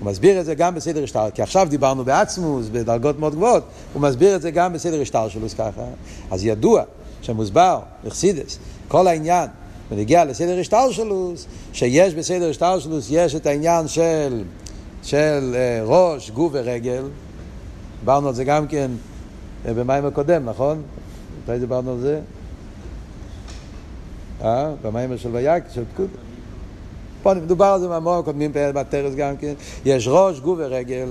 הוא 0.00 0.10
מסביר 0.10 0.40
את 0.40 0.44
זה 0.44 0.54
גם 0.54 0.74
בסדר 0.74 1.04
השטר, 1.04 1.30
כי 1.34 1.42
עכשיו 1.42 1.66
דיברנו 1.70 2.04
בעצמוס, 2.04 2.66
בדרגות 2.72 3.18
מאוד 3.18 3.34
גבוהות, 3.34 3.62
הוא 3.92 4.02
מסביר 4.02 4.36
את 4.36 4.42
זה 4.42 4.50
גם 4.50 4.72
בסדר 4.72 5.00
השטר 5.00 5.28
שלוס 5.28 5.54
ככה. 5.54 5.82
אז 6.30 6.44
ידוע 6.44 6.82
שמוסבר, 7.22 7.80
אכסידס, 8.08 8.58
כל 8.88 9.06
העניין 9.06 9.48
ונגיע 9.90 10.24
לסדר 10.24 10.60
השטלשלוס, 10.60 11.46
שיש 11.72 12.14
בסדר 12.14 12.50
השטלשלוס, 12.50 13.08
יש 13.10 13.34
את 13.34 13.46
העניין 13.46 13.88
של, 13.88 14.42
של 15.02 15.56
ראש, 15.84 16.30
גוף 16.30 16.52
ורגל. 16.54 17.04
דיברנו 18.00 18.28
על 18.28 18.34
זה 18.34 18.44
גם 18.44 18.66
כן 18.66 18.90
במים 19.66 20.06
הקודם, 20.06 20.44
נכון? 20.44 20.82
מתי 21.42 21.58
דיברנו 21.58 21.90
על 21.90 22.00
זה? 22.00 22.20
אה? 24.44 24.70
במים 24.82 25.18
של 25.18 25.28
ויק, 25.32 25.64
של 25.74 25.84
פקוד. 25.94 26.08
פה 27.22 27.34
מדובר 27.34 27.66
על 27.66 27.80
זה 27.80 27.88
מהמון 27.88 28.22
קודמים 28.22 28.50
בטרס 28.54 29.14
גם 29.14 29.36
כן. 29.36 29.52
יש 29.84 30.08
ראש, 30.08 30.40
גוף 30.40 30.58
ורגל. 30.62 31.08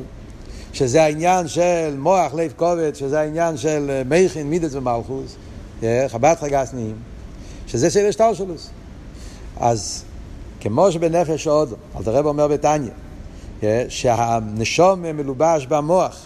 שזה 0.74 1.04
העניין 1.04 1.48
של 1.48 1.96
מוח, 1.98 2.34
לב 2.34 2.54
כובד, 2.56 2.96
שזה 2.96 3.20
העניין 3.20 3.58
של 3.58 4.02
מייכין, 4.10 4.50
מידס 4.50 4.76
ומלכוס, 4.76 5.36
חב"ד 6.08 6.36
חגסניים. 6.40 7.15
שזה 7.68 7.90
סדר 7.90 8.12
שטלשלוס. 8.12 8.70
אז 9.60 10.04
כמו 10.60 10.92
שבנפש 10.92 11.48
עוד, 11.48 11.74
אלתר 11.98 12.12
רב 12.16 12.26
אומר 12.26 12.48
בתניא, 12.48 12.92
שהנשום 13.90 15.02
מלובש 15.02 15.66
במוח, 15.66 16.20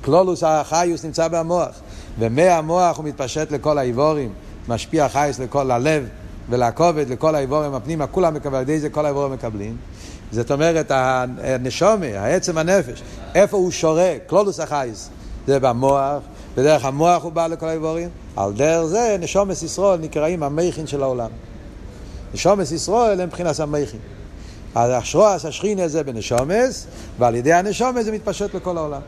קלולוס 0.00 0.42
החיוס 0.42 1.04
נמצא 1.04 1.28
במוח, 1.28 1.80
ומהמוח 2.18 2.96
הוא 2.96 3.04
מתפשט 3.04 3.52
לכל 3.52 3.78
האיבורים, 3.78 4.32
משפיע 4.68 5.08
חייס 5.08 5.38
לכל 5.38 5.70
הלב 5.70 6.08
ולכובד, 6.50 7.08
לכל 7.08 7.34
האיבורים 7.34 7.74
הפנימה, 7.74 8.06
כולם 8.06 8.34
מקבלים, 8.34 8.54
על 8.54 8.62
ידי 8.62 8.80
זה 8.80 8.90
כל 8.90 9.04
האיבורים 9.04 9.32
מקבלים. 9.32 9.76
זאת 10.32 10.50
אומרת, 10.50 10.90
הנשומה, 10.90 12.06
העצם 12.06 12.58
הנפש, 12.58 13.02
איפה 13.34 13.56
הוא 13.56 13.70
שורה, 13.70 14.14
קלולוס 14.26 14.60
החייס, 14.60 15.08
זה 15.46 15.60
במוח, 15.60 16.22
בדרך 16.56 16.84
המוח 16.84 17.22
הוא 17.22 17.32
בא 17.32 17.46
לכל 17.46 17.66
האיבורים, 17.66 18.08
על 18.36 18.52
דרך 18.52 18.86
זה 18.86 19.16
נשומס 19.20 19.62
ישרול 19.62 19.98
נקראים 20.00 20.42
המכין 20.42 20.86
של 20.86 21.02
העולם. 21.02 21.30
נשומס 22.34 22.72
ישרול 22.72 23.20
הם 23.20 23.28
מבחינת 23.28 23.60
המכין. 23.60 24.00
אז 24.74 24.90
השרועס 24.90 25.44
השכינה 25.44 25.88
זה 25.88 26.02
בנשומס, 26.02 26.86
ועל 27.18 27.34
ידי 27.34 27.52
הנשומס 27.52 28.04
זה 28.04 28.12
מתפשט 28.12 28.54
לכל 28.54 28.76
העולם. 28.76 29.00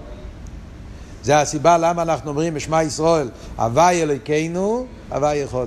זה 1.22 1.40
הסיבה 1.40 1.78
למה 1.78 2.02
אנחנו 2.02 2.30
אומרים 2.30 2.54
בשמע 2.54 2.82
ישראל, 2.82 3.28
הווי 3.56 4.02
אלוהיכנו, 4.02 4.86
הווי 5.10 5.36
יכול. 5.36 5.66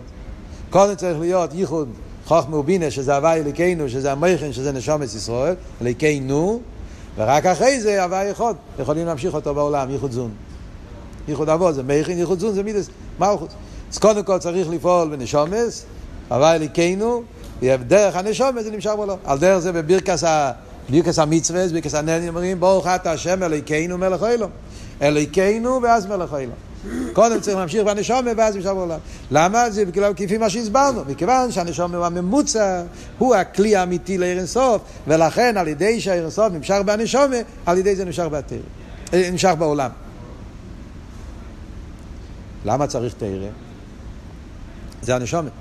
קודם 0.69 0.95
צריך 0.95 1.19
להיות 1.19 1.53
ייחוד 1.53 1.89
חוכמה 2.25 2.57
ובינה, 2.57 2.91
שזה 2.91 3.15
הווי 3.15 3.33
אלוהיכנו, 3.33 3.89
שזה 3.89 4.11
המכין, 4.11 4.53
שזה 4.53 4.71
נשומס 4.71 5.15
ישראל, 5.15 5.55
אלוהיכנו, 5.81 6.61
ורק 7.15 7.45
אחרי 7.45 7.81
זה 7.81 8.03
הווי 8.03 8.23
יכול. 8.23 8.53
יכולים 8.79 9.05
להמשיך 9.05 9.33
אותו 9.33 9.53
בעולם, 9.53 9.89
ייחוד 9.89 10.11
זון. 10.11 10.31
ייחוד 11.27 11.49
אבות 11.49 11.75
זה 11.75 11.83
מייכין, 11.83 12.19
ייחוד 12.19 12.39
זון 12.39 12.53
זה 12.53 12.63
מידס 12.63 12.89
מלכוס. 13.19 13.49
אז 13.91 13.97
קודם 13.97 14.23
כל 14.23 14.38
צריך 14.38 14.69
לפעול 14.69 15.09
בנשומס, 15.09 15.85
אבל 16.31 16.55
אליקינו, 16.55 17.23
דרך 17.63 18.15
הנשומס 18.15 18.63
זה 18.63 18.71
נמשך 18.71 18.91
בו 18.95 19.05
על 19.25 19.39
דרך 19.39 19.59
זה 19.59 19.71
בבירקס 19.71 20.23
בירקס 20.89 21.19
המצווה, 21.19 21.67
בירקס 21.67 21.95
הנני 21.95 22.29
אומרים, 22.29 22.59
ברוך 22.59 22.88
אתה 22.88 23.11
השם 23.11 23.43
אליקינו 23.43 23.97
מלך 23.97 24.23
אילום. 24.23 24.49
אליקינו 25.01 25.79
ואז 25.83 26.05
מלך 26.05 26.33
אילום. 26.33 26.55
קודם 27.13 27.39
צריך 27.39 27.57
להמשיך 27.57 27.83
בנשומה 27.83 28.31
ואז 28.38 28.55
נמשך 28.55 28.69
בעולם. 28.69 28.99
למה? 29.31 29.69
זה 29.69 29.85
בגלל 29.85 30.13
כפי 30.15 30.38
מה 30.38 30.49
שהסברנו. 30.49 31.01
מכיוון 31.07 31.51
שהנשומה 31.51 31.97
הוא 31.97 32.05
הממוצע, 32.05 32.83
הוא 33.17 33.35
הכלי 33.35 33.75
האמיתי 33.75 34.17
לעיר 34.17 34.38
אינסוף, 34.38 34.81
ולכן 35.07 35.57
על 35.57 35.67
ידי 35.67 36.01
שהעיר 36.01 36.21
אינסוף 36.21 36.53
נמשך 36.53 36.77
בנשומה, 36.85 37.38
על 37.65 37.77
ידי 37.77 37.95
זה 37.95 38.05
נמשך 38.05 38.25
בתרא. 38.31 38.57
נמשך 39.13 39.53
בעולם. 39.59 39.89
למה 42.65 42.88
צריך 42.88 43.13
תרא? 43.13 43.47
זה 45.01 45.15
הנשומת. 45.15 45.51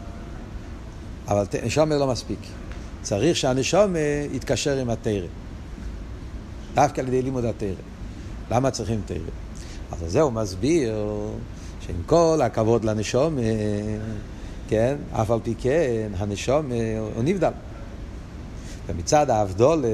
אבל 1.29 1.45
נשומת 1.65 1.93
לא 1.93 2.07
מספיק. 2.07 2.39
צריך 3.03 3.37
שהנשומת 3.37 3.99
יתקשר 4.33 4.79
עם 4.79 4.91
התרא. 4.91 5.27
דווקא 6.75 7.01
על 7.01 7.09
ידי 7.09 7.23
לימוד 7.23 7.45
התרא. 7.45 7.69
למה 8.51 8.71
צריכים 8.71 9.01
תרא? 9.07 9.19
אז 9.93 9.99
זה 10.07 10.21
הוא 10.21 10.33
מסביר 10.33 10.95
שעם 11.81 11.97
כל 12.07 12.41
הכבוד 12.45 12.85
לנשומת, 12.85 13.43
כן, 14.69 14.97
אף 15.13 15.31
על 15.31 15.39
פי 15.43 15.55
כן, 15.61 16.13
הנשומת 16.17 16.73
הוא 17.15 17.25
נבדל. 17.25 17.53
ומצד 18.87 19.31
האבדול 19.31 19.85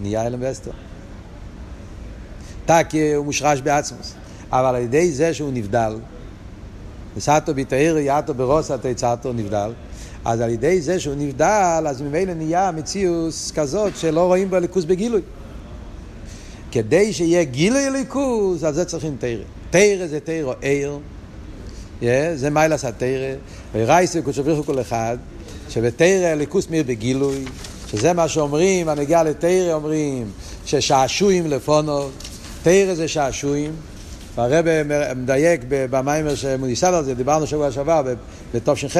נהיה 0.00 0.26
אלם 0.26 0.38
ואסתר. 0.42 0.70
טקי 2.66 3.14
הוא 3.14 3.24
מושרש 3.24 3.60
בעצמוס. 3.60 4.14
אבל 4.52 4.74
על 4.74 4.82
ידי 4.82 5.12
זה 5.12 5.34
שהוא 5.34 5.52
נבדל, 5.52 5.96
וסתו 7.16 7.54
בתאיר 7.54 7.98
יעתו 7.98 8.34
ברוסה 8.34 8.78
תצעתו 8.78 9.32
נבדל. 9.32 9.72
אז 10.24 10.40
על 10.40 10.50
ידי 10.50 10.80
זה 10.80 11.00
שהוא 11.00 11.14
נבדל, 11.18 11.84
אז 11.88 12.02
ממילא 12.02 12.34
נהיה 12.34 12.70
מציאוס 12.72 13.52
כזאת 13.54 13.96
שלא 13.96 14.20
רואים 14.20 14.50
בו 14.50 14.58
ליכוס 14.58 14.84
בגילוי. 14.84 15.20
כדי 16.72 17.12
שיהיה 17.12 17.44
גילוי 17.44 17.90
ליכוס, 17.90 18.64
על 18.64 18.74
זה 18.74 18.84
צריכים 18.84 19.16
תרא. 19.18 19.42
תרא 19.70 20.06
זה 20.06 20.20
תרא 20.20 20.52
עיר, 20.60 20.98
Yeah, 22.00 22.06
זה 22.34 22.50
מיילס 22.50 22.84
התרא, 22.84 23.34
ורייסי 23.74 24.22
קודשו 24.22 24.64
כל 24.66 24.80
אחד, 24.80 25.18
שבתרא 25.68 26.26
הליכוס 26.26 26.70
מאיר 26.70 26.84
בגילוי, 26.86 27.44
שזה 27.90 28.12
מה 28.12 28.28
שאומרים, 28.28 28.88
הנגיעה 28.88 29.22
לתרא 29.22 29.72
אומרים, 29.72 30.30
ששעשועים 30.66 31.46
לפונו, 31.46 32.08
תרא 32.62 32.94
זה 32.94 33.08
שעשועים, 33.08 33.72
והרב 34.36 34.66
מדייק 35.16 35.60
במיימר 35.68 36.34
שמוניסד 36.34 36.94
על 36.94 37.04
זה, 37.04 37.14
דיברנו 37.14 37.46
שבוע 37.46 37.70
שעבר 37.70 38.02
בתש"ח, 38.54 38.96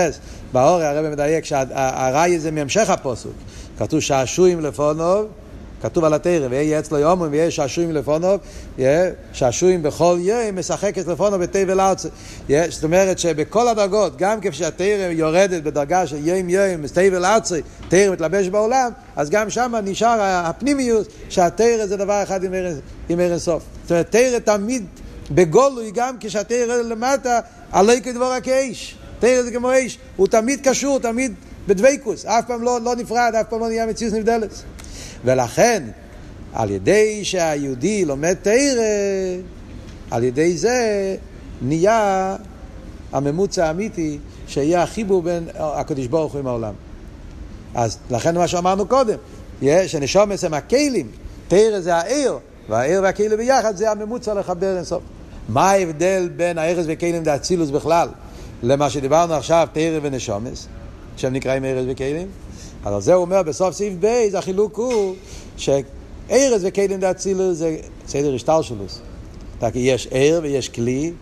באורי 0.53 0.87
הרב 0.87 1.11
מדייק 1.11 1.45
שהראי 1.45 2.39
זה 2.39 2.51
מהמשך 2.51 2.91
הפוסוק, 2.91 3.33
כתוב 3.79 4.01
שעשועים 4.01 4.61
לפונוב, 4.61 5.27
כתוב 5.83 6.05
על 6.05 6.15
התרא, 6.15 6.47
ויהיה 6.51 6.79
אצלו 6.79 6.99
יומם 6.99 7.29
ויהיה 7.31 7.51
שעשועים 7.51 7.93
לפונוב, 7.93 8.41
שעשועים 9.33 9.83
בכל 9.83 10.17
יום 10.21 10.59
משחק 10.59 10.99
את 10.99 11.07
לפונוב 11.07 11.43
בתבל 11.43 11.81
ארצה. 11.81 12.09
זאת 12.69 12.85
אומרת 12.85 13.19
שבכל 13.19 13.69
הדרגות, 13.69 14.17
גם 14.17 14.39
כשהתרא 14.43 15.11
יורדת 15.11 15.63
בדרגה 15.63 16.07
של 16.07 16.27
יום 16.27 16.49
יום, 16.49 16.87
תבל 16.87 17.25
ארצה, 17.25 17.59
תרא 17.89 18.13
מתלבש 18.13 18.49
בעולם, 18.49 18.91
אז 19.17 19.31
גם 19.31 19.51
שם 19.51 19.75
נשאר 19.85 20.17
הפנימיוס, 20.21 21.07
שהתרא 21.29 21.87
זה 21.87 21.97
דבר 21.97 22.23
אחד 22.23 22.41
עם 23.09 23.21
ערן 23.21 23.39
סוף. 23.39 23.63
זאת 23.83 23.91
אומרת, 23.91 24.07
תרא 24.11 24.39
תמיד 24.39 24.85
בגולוי 25.31 25.91
גם 25.95 26.17
כשהתרא 26.21 26.77
למטה, 26.83 27.41
עלי 27.73 28.03
כדבור 28.03 28.33
הכאש. 28.33 28.97
תרא 29.19 29.43
זה 29.43 29.51
כמו 29.51 29.71
אש, 29.73 29.99
הוא 30.17 30.27
תמיד 30.27 30.61
קשור, 30.69 30.99
תמיד 30.99 31.35
בדבקוס, 31.67 32.25
אף 32.25 32.45
פעם 32.47 32.63
לא, 32.63 32.81
לא 32.81 32.97
נפרד, 32.97 33.33
אף 33.41 33.47
פעם 33.49 33.61
לא 33.61 33.69
נהיה 33.69 33.87
מציאות 33.87 34.15
נבדלת. 34.15 34.51
ולכן, 35.25 35.83
על 36.53 36.71
ידי 36.71 37.25
שהיהודי 37.25 38.05
לומד 38.05 38.35
תרא, 38.43 38.83
על 40.11 40.25
ידי 40.25 40.57
זה 40.57 41.17
נהיה 41.63 42.37
הממוצע 43.13 43.67
האמיתי, 43.67 44.19
שיהיה 44.47 44.83
החיבור 44.83 45.23
בין 45.23 45.49
הקדוש 45.55 46.07
ברוך 46.07 46.33
הוא 46.33 46.39
עם 46.39 46.47
העולם. 46.47 46.75
אז 47.75 47.99
לכן 48.11 48.35
מה 48.35 48.49
שאמרנו 48.49 48.87
קודם, 48.87 49.19
שנשומס 49.87 50.45
הם 50.45 50.55
הכלים, 50.55 51.09
תרא 51.49 51.81
זה 51.81 51.95
העיר, 51.95 52.39
והעיר 52.69 53.03
והכלים 53.03 53.37
ביחד 53.37 53.77
זה 53.77 53.91
הממוצע 53.91 54.35
לחבר 54.35 54.77
אינסוף. 54.77 55.03
מה 55.49 55.71
ההבדל 55.71 56.29
בין 56.37 56.59
הארז 56.59 56.85
וכלים 56.89 57.23
דאצילוס 57.23 57.71
בכלל 57.71 58.09
למה 58.63 58.91
שדיברנו 58.91 59.35
עכשיו, 59.35 59.69
תרא 59.73 59.99
ונשומס, 60.03 60.67
שהם 61.17 61.33
נקראים 61.33 61.65
ארז 61.65 61.85
וכלים? 61.89 62.29
אז 62.85 62.95
על 62.95 63.01
זה 63.01 63.15
הוא 63.15 63.23
אומר 63.23 63.43
בסוף 63.43 63.75
סעיף 63.75 63.95
ב', 64.01 64.29
החילוק 64.35 64.77
הוא 64.77 65.15
שארז 65.57 66.61
וכלים 66.65 67.01
דאצילוס 67.01 67.59
זה 67.59 67.77
סדר 68.09 68.35
השטר 68.35 68.63
שלו. 68.63 68.85
יש 69.75 70.09
ער 70.11 70.41
ויש 70.43 70.69
כלי, 70.69 71.13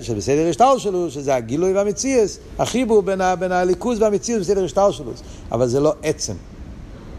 שבסדר 0.00 0.48
השטר 0.48 0.78
שלו, 0.78 1.10
שזה 1.10 1.34
הגילוי 1.34 1.72
והמציאס, 1.72 2.38
החיבור 2.58 3.02
בין, 3.02 3.20
ה, 3.20 3.36
בין 3.36 3.52
הליכוז 3.52 4.02
והמציאס 4.02 4.40
בסדר 4.40 4.64
השטר 4.64 4.90
שלו. 4.90 5.12
אבל 5.52 5.68
זה 5.68 5.80
לא 5.80 5.94
עצם. 6.02 6.34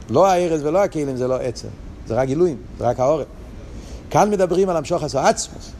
לא 0.09 0.27
הארז 0.27 0.65
ולא 0.65 0.83
הכלים 0.83 1.17
זה 1.17 1.27
לא 1.27 1.35
עצם. 1.35 1.67
זה 2.07 2.15
רק 2.15 2.27
גילויים, 2.27 2.57
זה 2.79 2.87
רק 2.87 2.99
העורף. 2.99 3.25
כאן 4.09 4.29
מדברים 4.29 4.69
על 4.69 4.77
המשוך 4.77 5.03
עשו 5.03 5.19
עצמוס. 5.19 5.71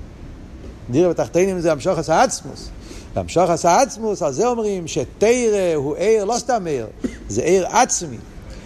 דירה 0.89 1.10
בתחתינים 1.10 1.60
זה 1.60 1.71
המשוך 1.71 2.00
עשו 2.00 2.13
עצמוס. 2.13 2.69
והמשוך 3.13 3.50
עשו 3.50 3.67
עצמוס, 3.67 4.21
על 4.21 4.34
זה 4.34 4.47
אומרים 4.47 4.88
שתרא 4.88 5.76
הוא 5.76 5.95
עיר, 5.95 6.26
לא 6.26 6.36
סתם 6.38 6.67
עיר, 6.67 6.88
זה 7.30 7.41
עיר 7.41 7.67
עצמי. 7.67 8.17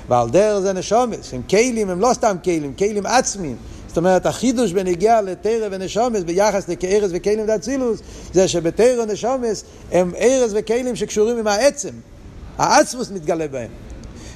ועל 0.09 0.29
דרך 0.29 0.59
זה 0.59 0.73
נשומס, 0.73 1.33
הם 1.33 1.41
כלים, 1.49 1.89
הם 1.89 1.99
לא 1.99 2.13
סתם 2.13 2.35
כלים, 2.43 2.73
כלים 2.73 3.05
עצמיים. 3.05 3.55
זאת 3.87 3.97
אומרת, 3.97 4.25
החידוש 4.25 4.71
בנגיע 4.71 5.21
לתרא 5.21 5.67
ונשומס 5.71 6.23
ביחס 6.23 6.69
לכארז 6.69 7.11
וכלים 7.13 7.45
ואצילוס, 7.47 7.99
זה 8.33 8.47
שבתרא 8.47 9.03
ונשומס 9.03 9.63
הם 9.91 10.11
ארז 10.19 10.55
וכלים 10.55 10.95
שקשורים 10.95 11.37
עם 11.37 11.47
העצם. 11.47 11.89
העצמוס 12.57 13.11
מתגלה 13.11 13.47
בהם. 13.47 13.69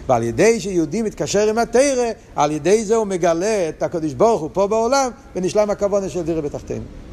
ועל 0.08 0.24
ידי 0.24 0.60
שיהודי 0.60 1.02
מתקשר 1.02 1.50
עם 1.50 1.58
התרא, 1.58 2.12
על 2.36 2.52
ידי 2.52 2.86
זה 2.86 2.96
הוא 2.96 3.08
מגלה 3.08 3.70
את 3.70 3.84
הקדוש 3.84 4.14
ברוך 4.14 4.42
הוא 4.42 4.50
פה 4.54 4.68
בעולם, 4.68 5.12
ונשלם 5.36 5.70
הכוונה 5.70 6.10
של 6.10 6.22
דירה 6.22 6.42
בתחתינו. 6.42 7.05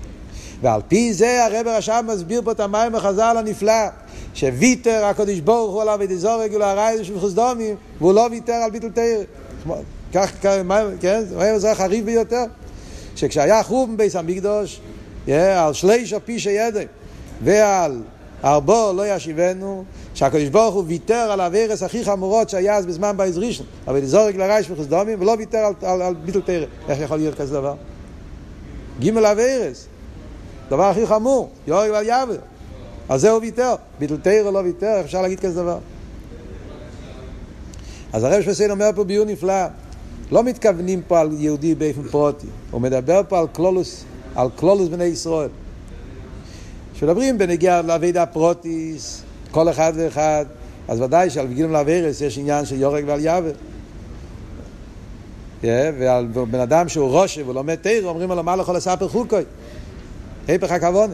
ועל 0.62 0.81
פי 0.88 1.12
זה 1.12 1.44
הרב 1.44 1.66
רשם 1.66 2.07
מסביר 2.09 2.42
פה 2.44 2.53
את 2.53 2.61
המים 2.61 2.94
החז"ל 2.94 3.37
הנפלא, 3.38 3.88
שוויתר 4.35 5.05
הקדוש 5.05 5.40
ברוך 5.40 5.72
הוא 5.72 5.83
עליו 5.83 5.98
ודזורג 6.01 6.55
ולהרעי 6.55 7.05
של 7.05 7.20
חסדומים, 7.20 7.77
והוא 7.98 8.12
לא 8.12 8.29
ויתר 8.31 8.53
על 8.53 8.70
ביטול 8.70 8.90
תרא. 8.90 9.75
כך, 10.14 10.33
כן, 11.01 11.25
זה 11.57 11.72
החריף 11.72 12.05
ביותר. 12.05 12.44
שכשהיה 13.16 13.62
חורבן 13.62 13.96
בייס 13.96 14.16
המקדוש, 14.16 14.81
על 15.29 15.72
שליש 15.72 16.12
הפיש 16.12 16.46
הידע, 16.46 16.81
ועל 17.44 18.03
ארבו 18.44 18.92
לא 18.96 19.14
ישיבנו, 19.16 19.85
שהקדוש 20.14 20.48
ברוך 20.48 20.75
הוא 20.75 20.85
ויתר 20.87 21.14
על 21.14 21.40
האברס 21.40 21.83
הכי 21.83 22.05
חמורות 22.05 22.48
שהיה 22.48 22.77
אז 22.77 22.87
בזמן 22.87 23.16
בייז 23.16 23.38
ראשון, 23.38 23.66
אבל 23.88 24.05
זורק 24.05 24.35
לרייש 24.35 24.70
וחסדומים, 24.70 25.20
ולא 25.20 25.35
ויתר 25.38 25.59
על, 25.59 25.72
על, 25.83 26.03
על 26.03 26.14
ביטול 26.14 26.42
תרא. 26.42 26.66
איך 26.88 27.01
יכול 27.01 27.16
להיות 27.16 27.35
כזה 27.35 27.55
דבר? 27.55 27.75
ג' 29.01 29.18
אברס, 29.18 29.87
דבר 30.73 30.85
הכי 30.85 31.07
חמור, 31.07 31.51
יורג 31.67 31.91
ועל 31.91 32.05
יבר. 32.05 32.39
על 33.09 33.19
זה 33.19 33.31
הוא 33.31 33.41
ויתר, 33.41 33.75
ביטול 33.99 34.17
תרא 34.23 34.51
לא 34.51 34.59
ויתר, 34.59 35.01
אפשר 35.01 35.23
להגיד 35.23 35.41
כזה 35.41 35.63
דבר? 35.63 35.79
אז 38.13 38.25
הרב 38.25 38.43
שפסיין 38.43 38.71
אומר 38.71 38.91
פה 38.95 39.05
ביור 39.05 39.25
נפלא, 39.25 39.65
לא 40.31 40.43
מתכוונים 40.43 41.03
פה 41.09 41.21
על 41.21 41.29
יהודי 41.33 41.75
באופן 41.75 42.03
פרוטי, 42.03 42.47
הוא 42.71 42.81
מדבר 42.81 43.21
פה 43.29 43.39
על 43.39 43.47
קלולוס, 43.53 44.05
על 44.35 44.49
קלולוס 44.57 44.89
בני 44.89 45.05
ישראל. 45.05 45.49
כשמדברים 46.95 47.39
בנגיע 47.39 47.83
לאבידה 47.83 48.27
פרוטיס, 48.27 49.23
כל 49.51 49.69
אחד 49.69 49.93
ואחד, 49.97 50.45
אז 50.89 51.01
ודאי 51.01 51.31
שעל 51.31 51.47
בגילום 51.47 51.73
לאברס 51.73 52.21
יש 52.21 52.39
עניין 52.39 52.67
של 52.67 52.81
יורק 52.81 53.05
ועל 53.07 53.21
יבר. 53.21 53.53
Yeah, 55.63 55.65
ועל 55.99 56.27
בן 56.27 56.61
אדם 56.61 56.89
שהוא 56.89 57.11
רושם 57.11 57.49
ולומד 57.49 57.75
תרא, 57.75 58.09
אומרים 58.09 58.31
לו 58.31 58.43
מה 58.43 58.57
לכל 58.57 58.73
לספר 58.73 59.09
חוקוי. 59.09 59.43
היפך 60.48 60.70
הכוון. 60.70 61.12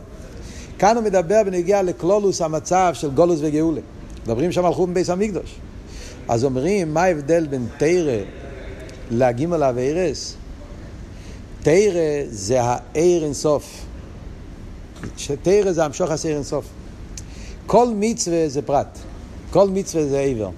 כאן 0.78 0.96
הוא 0.96 1.04
מדבר 1.04 1.42
בנגיע 1.46 1.82
לקלולוס 1.82 2.42
המצב 2.42 2.90
של 2.94 3.10
גולוס 3.10 3.40
וגאולה. 3.42 3.80
מדברים 4.22 4.52
שם 4.52 4.64
על 4.64 4.74
חום 4.74 4.94
בייס 4.94 5.10
המקדוש. 5.10 5.54
אז 6.28 6.44
אומרים, 6.44 6.94
מה 6.94 7.02
ההבדל 7.02 7.46
בין 7.46 7.66
תרא 7.78 8.18
לגימל 9.10 9.62
אברס? 9.62 10.34
תרא 11.62 12.24
זה 12.30 12.60
העיר 12.62 13.24
אינסוף. 13.24 13.84
שתרא 15.16 15.72
זה 15.72 15.84
המשוך 15.84 16.10
הסיר 16.10 16.36
אינסוף. 16.36 16.64
כל 17.66 17.88
מצווה 17.94 18.48
זה 18.48 18.62
פרט. 18.62 18.98
כל 19.50 19.70
מצווה 19.70 20.06
זה 20.06 20.20
עבר. 20.20 20.50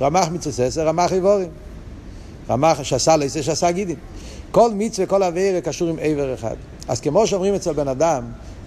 רמח 0.00 0.28
מצווה 0.28 0.70
ססר, 0.70 0.88
רמח 0.88 1.12
איבורים. 1.12 1.48
רמח 2.50 2.82
שעשה 2.82 3.16
ליסה, 3.16 3.42
שעשה 3.42 3.70
גידים. 3.70 3.96
כל 4.50 4.70
מצווה, 4.74 5.06
כל 5.06 5.22
עבר 5.22 5.60
קשור 5.60 5.88
עם 5.88 5.96
עבר 6.00 6.34
אחד. 6.34 6.56
אז 6.92 7.00
כמו 7.00 7.26
שאומרים 7.26 7.54
אצל 7.54 7.72
בן 7.72 7.88
אדם, 7.88 8.24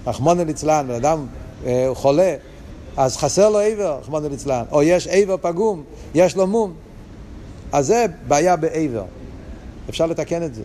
רחמונא 0.08 0.42
ליצלן, 0.42 0.86
בן 0.88 0.94
אדם 0.94 1.26
אה, 1.66 1.90
חולה, 1.94 2.36
אז 2.98 3.18
חסר 3.18 3.50
לו 3.50 3.60
עבר, 3.60 4.00
רחמונא 4.02 4.28
ליצלן. 4.28 4.64
או 4.72 4.84
יש 4.84 5.08
עבר 5.08 5.36
פגום, 5.42 5.84
יש 6.16 6.36
לו 6.36 6.48
מום. 6.48 6.74
אז 7.72 7.88
זה 7.88 8.06
בעיה 8.28 8.56
בעבר. 8.56 9.04
אפשר 9.90 10.06
לתקן 10.06 10.44
את 10.44 10.56
זה. 10.56 10.62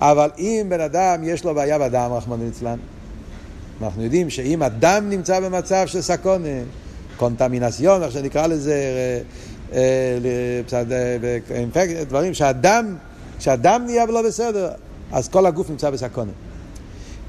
אבל 0.00 0.30
אם 0.38 0.66
בן 0.68 0.80
אדם 0.80 1.20
יש 1.24 1.44
לו 1.44 1.54
בעיה 1.54 1.78
בדם, 1.78 2.10
רחמנא 2.12 2.44
ליצלן, 2.44 2.78
אנחנו 3.82 4.02
יודעים 4.02 4.30
שאם 4.30 4.62
אדם 4.62 5.10
נמצא 5.10 5.40
במצב 5.40 5.86
של 5.86 6.00
סקונה, 6.00 6.48
קונטמינציון, 7.16 8.02
איך 8.02 8.12
שנקרא 8.12 8.46
לזה, 8.46 8.74
אה, 9.72 9.78
אה, 10.72 12.02
דברים 12.08 12.34
שהדם, 12.34 12.96
כשאדם 13.38 13.82
נהיה 13.86 14.06
לא 14.06 14.22
בסדר, 14.22 14.70
אז 15.12 15.28
כל 15.28 15.46
הגוף 15.46 15.70
נמצא 15.70 15.90
בסקונה. 15.90 16.32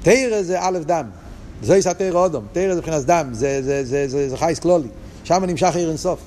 תרא 0.02 0.42
זה 0.42 0.58
א' 0.60 0.78
דם, 0.86 1.04
זה 1.62 1.76
יש 1.76 1.86
התרא 1.86 2.18
אודום, 2.18 2.44
תרא 2.52 2.74
זה 2.74 2.80
מבחינת 2.80 3.04
דם, 3.04 3.28
זה, 3.32 3.62
זה, 3.62 3.84
זה, 3.84 4.08
זה, 4.08 4.28
זה 4.28 4.36
חייס 4.36 4.58
כלולי, 4.58 4.88
שם 5.24 5.44
נמשך 5.44 5.76
עיר 5.76 5.88
אינסוף. 5.88 6.18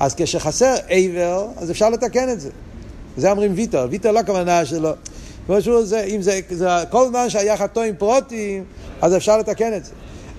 אז 0.00 0.14
כשחסר 0.14 0.74
עבר, 0.88 1.46
אז 1.56 1.70
אפשר 1.70 1.90
לתקן 1.90 2.28
את 2.28 2.40
זה. 2.40 2.50
זה 3.16 3.30
אומרים 3.30 3.52
ויטר, 3.54 3.86
ויטר 3.90 4.12
לא 4.12 4.18
הכוונה 4.18 4.64
שלו. 4.64 4.90
משהו 5.48 5.86
זה, 5.86 6.00
אם 6.04 6.22
זה, 6.22 6.40
זה 6.50 6.68
כל 6.90 7.08
זמן 7.08 7.30
שהיה 7.30 7.56
חטוא 7.56 7.82
עם 7.82 7.94
פרוטים, 7.98 8.64
אז 9.02 9.16
אפשר 9.16 9.38
לתקן 9.38 9.74
את 9.76 9.84
זה. 9.84 9.92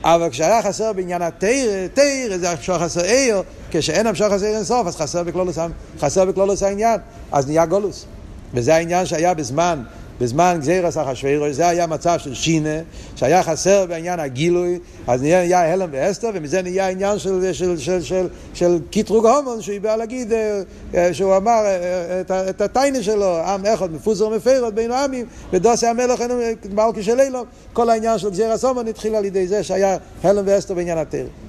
אבל 0.03 0.29
כשהיה 0.29 0.61
חסר 0.61 0.93
בעניין 0.93 1.21
התרא, 1.21 1.87
תרא 1.93 2.37
זה 2.37 2.51
עכשיו 2.51 2.79
חסר 2.79 3.03
עיר, 3.03 3.41
כשאין 3.71 4.07
המשך 4.07 4.25
חסר 4.31 4.45
אינסוף, 4.45 4.87
אז 4.87 4.95
חסר 4.95 5.23
בכלולוס, 5.23 5.57
חסר 5.99 6.25
בכלולוס 6.25 6.63
העניין, 6.63 6.99
אז 7.31 7.47
נהיה 7.47 7.65
גולוס. 7.65 8.05
וזה 8.53 8.75
העניין 8.75 9.05
שהיה 9.05 9.33
בזמן 9.33 9.83
בזמן 10.21 10.57
גזירס 10.59 10.97
אחשוורוש, 10.97 11.51
זה 11.51 11.67
היה 11.67 11.87
מצב 11.87 12.19
של 12.19 12.33
שינה, 12.33 12.79
שהיה 13.15 13.43
חסר 13.43 13.85
בעניין 13.85 14.19
הגילוי, 14.19 14.79
אז 15.07 15.21
נהיה 15.21 15.73
הלם 15.73 15.89
ואסתר, 15.91 16.29
ומזה 16.33 16.61
נהיה 16.61 16.89
עניין 16.89 17.19
של, 17.19 17.53
של, 17.53 17.77
של, 17.77 18.01
של, 18.01 18.27
של 18.53 18.79
קיטרוג 18.89 19.25
הומון, 19.25 19.61
שהוא 19.61 19.75
בא 19.81 19.95
להגיד, 19.95 20.33
אה, 20.33 20.61
אה, 20.95 21.13
שהוא 21.13 21.37
אמר 21.37 21.61
אה, 21.65 22.21
את, 22.21 22.31
את 22.31 22.61
הטיינה 22.61 23.03
שלו, 23.03 23.37
עם 23.37 23.65
אחד 23.65 23.93
מפוזר 23.93 24.27
ומפרד 24.27 24.75
בין 24.75 24.91
העמים, 24.91 25.25
ודוסי 25.53 25.87
המלך 25.87 26.21
אינו 26.21 26.35
מלכי 26.73 27.03
של 27.03 27.19
אילום, 27.19 27.45
כל 27.73 27.89
העניין 27.89 28.17
של 28.17 28.29
גזירס 28.29 28.65
הומון 28.65 28.87
התחיל 28.87 29.15
על 29.15 29.25
ידי 29.25 29.47
זה 29.47 29.63
שהיה 29.63 29.97
הלם 30.23 30.43
ואסתר 30.45 30.73
בעניין 30.73 30.97
התרא. 30.97 31.46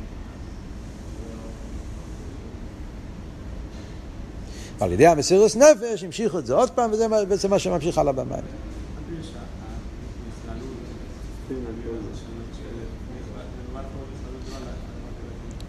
ועל 4.78 4.92
ידי 4.92 5.06
המסירוס 5.06 5.56
נפש 5.56 6.04
המשיכו 6.04 6.38
את 6.38 6.46
זה 6.46 6.54
עוד 6.54 6.70
פעם, 6.70 6.90
וזה 7.28 7.48
מה 7.48 7.58
שממשיך 7.58 7.98
הלאה 7.98 8.12
במים. 8.12 8.42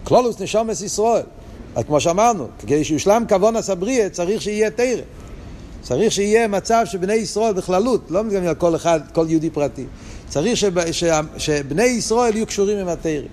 כלולוס 0.04 0.40
נשומס 0.40 0.82
ישראל. 0.82 1.22
אז 1.76 1.84
כמו 1.84 2.00
שאמרנו, 2.00 2.48
כדי 2.58 2.84
שיושלם 2.84 3.24
כבון 3.28 3.56
הסבריה 3.56 4.10
צריך 4.10 4.42
שיהיה 4.42 4.70
תרא. 4.70 5.02
צריך 5.82 6.12
שיהיה 6.12 6.48
מצב 6.48 6.82
שבני 6.84 7.14
ישראל 7.14 7.52
בכללות, 7.52 8.10
לא 8.10 8.24
מתכוונים 8.24 8.48
על 8.48 8.54
כל 8.54 8.76
אחד, 8.76 9.00
כל 9.12 9.26
יהודי 9.28 9.50
פרטי. 9.50 9.84
צריך 10.28 10.56
שב, 10.56 10.92
ש, 10.92 11.04
שבני 11.36 11.84
ישראל 11.84 12.36
יהיו 12.36 12.46
קשורים 12.46 12.78
עם 12.78 12.88
התרא. 12.88 13.26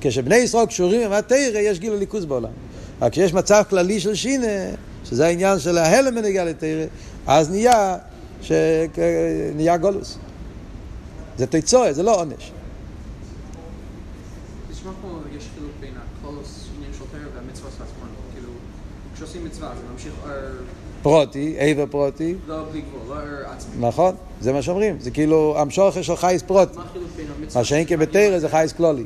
כשבני 0.00 0.36
ישראל 0.36 0.66
קשורים 0.66 1.00
עם 1.00 1.12
התרא, 1.12 1.58
יש 1.58 1.78
גיל 1.78 1.92
הליכוז 1.92 2.24
בעולם. 2.24 2.50
רק 3.00 3.12
כשיש 3.12 3.34
מצב 3.34 3.62
כללי 3.70 4.00
של 4.00 4.14
שינה, 4.14 4.46
שזה 5.04 5.26
העניין 5.26 5.58
של 5.58 5.78
ההלם 5.78 6.14
בנגיעה 6.14 6.44
לתרא, 6.44 6.84
אז 7.26 7.50
נהיה, 7.50 7.96
ש... 8.42 8.52
נהיה 9.56 9.76
גולוס. 9.76 10.18
זה 11.38 11.46
תיצורת, 11.46 11.94
זה 11.94 12.02
לא 12.02 12.20
עונש. 12.20 12.52
נשמע 14.70 14.90
פה 15.02 15.08
יש 15.36 15.44
חילוק 15.54 15.72
בין 15.80 15.92
הקולוס, 16.22 16.64
עניין 16.76 16.92
של 16.92 17.04
תרא 17.12 17.20
והמצווה 17.36 17.68
עצמן. 17.68 18.08
כאילו, 18.34 18.48
כשעושים 19.14 19.44
מצווה 19.44 19.72
זה 19.76 19.92
ממשיך 19.92 20.12
אור... 20.22 20.32
פרוטי, 21.02 21.56
עבר 21.58 21.86
פרוטי. 21.86 22.34
לא 22.46 22.64
בלי 22.70 22.80
גבול, 22.80 23.16
לא 23.16 23.50
עצמי. 23.52 23.86
נכון, 23.86 24.14
זה 24.40 24.52
מה 24.52 24.62
שאומרים. 24.62 24.96
זה 25.00 25.10
כאילו 25.10 25.54
המשוכר 25.58 26.02
של 26.02 26.16
חייס 26.16 26.42
פרוטי. 26.42 26.78
מה 27.54 27.64
שאין 27.64 27.86
כבתרא 27.86 28.38
זה 28.38 28.48
חייס 28.48 28.72
כלולי. 28.72 29.04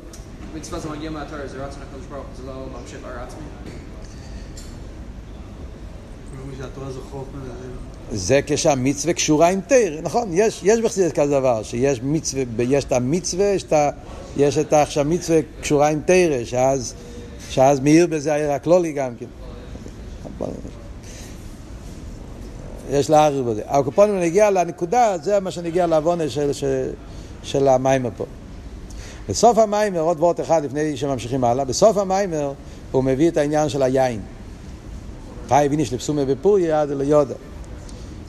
מצווה 0.55 0.81
זה 0.81 0.89
מגיע 0.89 1.11
מהתרא, 1.11 1.47
זה 1.47 1.65
רצון 1.65 1.83
הקדוש 1.89 2.07
ברוך 2.11 2.27
הוא, 2.27 2.37
זה 2.37 2.53
לא 2.53 2.67
ממשיך 2.81 2.99
אור 3.05 3.23
עצמי. 3.27 3.43
זה 8.13 8.41
כשהמצווה 8.47 9.15
קשורה 9.15 9.49
עם 9.49 9.61
תרא, 9.61 10.01
נכון, 10.03 10.29
יש, 10.33 10.61
יש 10.65 10.81
בחסידות 10.81 11.13
כזה 11.13 11.31
דבר, 11.31 11.63
שיש 11.63 12.01
מצווה, 12.03 12.43
יש 12.59 12.85
את 12.85 12.93
המצווה, 12.93 13.45
יש 13.47 13.63
את, 13.63 13.73
ה- 13.73 13.91
יש 14.37 14.59
את 14.59 14.73
ה- 14.73 14.87
שהמצווה 14.87 15.39
קשורה 15.61 15.89
עם 15.89 16.01
תרא, 16.05 16.45
שאז, 16.45 16.95
שאז 17.51 17.81
מאיר 17.81 18.07
בזה 18.07 18.33
העיר 18.35 18.53
הכלולי 18.53 18.93
גם 18.93 19.13
כן. 19.19 19.27
יש 22.91 23.11
להעריך 23.11 23.47
בזה. 23.47 23.63
אבל 23.67 23.85
קופונים 23.85 24.21
נגיע 24.21 24.51
לנקודה, 24.51 25.17
זה 25.23 25.41
מה 25.41 25.51
שנגיע 25.51 25.87
לעוונה 25.87 26.29
של, 26.29 26.53
של, 26.53 26.91
של 27.43 27.69
המיימר 27.69 28.11
פה. 28.17 28.25
בסוף 29.29 29.59
המיימר, 29.59 30.01
עוד 30.01 30.21
וורט 30.21 30.41
אחד 30.41 30.65
לפני 30.65 30.97
שממשיכים 30.97 31.45
הלאה, 31.45 31.65
בסוף 31.65 31.97
המיימר 31.97 32.53
הוא 32.93 33.05
מביא 33.05 33.29
את 33.29 33.37
העניין 33.37 33.69
של 33.69 33.83
היין. 33.83 34.21
חי 35.51 35.67
ויניש 35.71 35.93
לפסומה 35.93 36.25
בפוריה 36.25 36.81
עד 36.81 36.91
ליודה. 36.91 37.35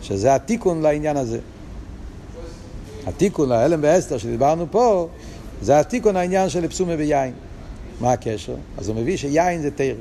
שזה 0.01 0.35
התיקון 0.35 0.81
לעניין 0.81 1.17
הזה. 1.17 1.39
התיקון 3.07 3.49
להלם 3.49 3.79
ואסתר 3.83 4.17
שדיברנו 4.17 4.65
פה, 4.71 5.07
זה 5.61 5.79
התיקון 5.79 6.15
העניין 6.15 6.49
של 6.49 6.63
לפסומה 6.63 6.97
ביין. 6.97 7.33
מה 7.99 8.11
הקשר? 8.11 8.55
אז 8.77 8.89
הוא 8.89 8.95
מביא 8.95 9.17
שיין 9.17 9.61
זה 9.61 9.71
תרא. 9.71 9.93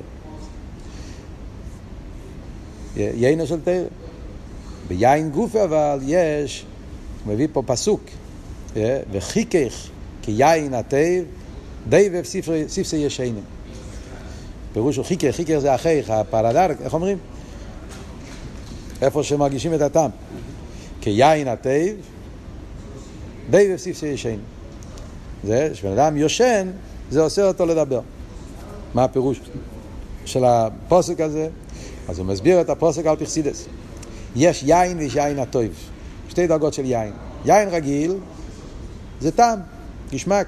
יינו 2.97 3.47
של 3.47 3.61
תרא. 3.61 3.85
ביין 4.89 5.31
גוף 5.31 5.57
אבל 5.57 5.99
יש, 6.03 6.65
הוא 7.25 7.35
מביא 7.35 7.49
פה 7.53 7.63
פסוק, 7.67 8.01
אה, 8.77 9.01
וחיכך 9.13 9.89
כיין 10.23 10.75
התיב, 10.75 11.25
די 11.89 12.11
וספסי 12.13 12.97
ישנים. 12.97 13.60
פירוש 14.73 14.97
הוא 14.97 15.05
חיכך, 15.05 15.31
חיכך 15.31 15.59
זה 15.59 15.75
אחיך, 15.75 16.11
הפרדר, 16.11 16.67
איך 16.85 16.95
אומרים? 16.95 17.19
איפה 19.03 19.23
שמרגישים 19.23 19.75
את 19.75 19.81
הטעם. 19.81 20.11
כיין 21.01 21.49
התיב, 21.49 21.97
די 23.51 23.75
וספסי 23.75 24.07
ישנים. 24.07 24.41
זה, 25.45 25.71
כשבן 25.73 25.93
אדם 25.93 26.17
יושן, 26.17 26.71
זה 27.11 27.23
עושה 27.23 27.49
אותו 27.49 27.67
לדבר. 27.67 28.01
מה 28.95 29.05
הפירוש 29.05 29.41
של 30.25 30.45
הפוסק 30.45 31.21
הזה? 31.21 31.49
אז 32.09 32.19
הוא 32.19 32.27
מסביר 32.27 32.61
את 32.61 32.71
הפוסק 32.71 33.07
על 33.07 33.17
פרסידס. 33.17 33.67
יש 34.37 34.63
יין 34.67 34.99
ויש 34.99 35.15
יין 35.15 35.39
הטויב. 35.39 35.73
שתי 36.29 36.47
דרגות 36.47 36.75
של 36.75 36.85
יין. 36.85 37.13
יין 37.45 37.69
רגיל 37.69 38.15
זה 39.21 39.31
טעם, 39.31 39.59
גשמאק. 40.13 40.47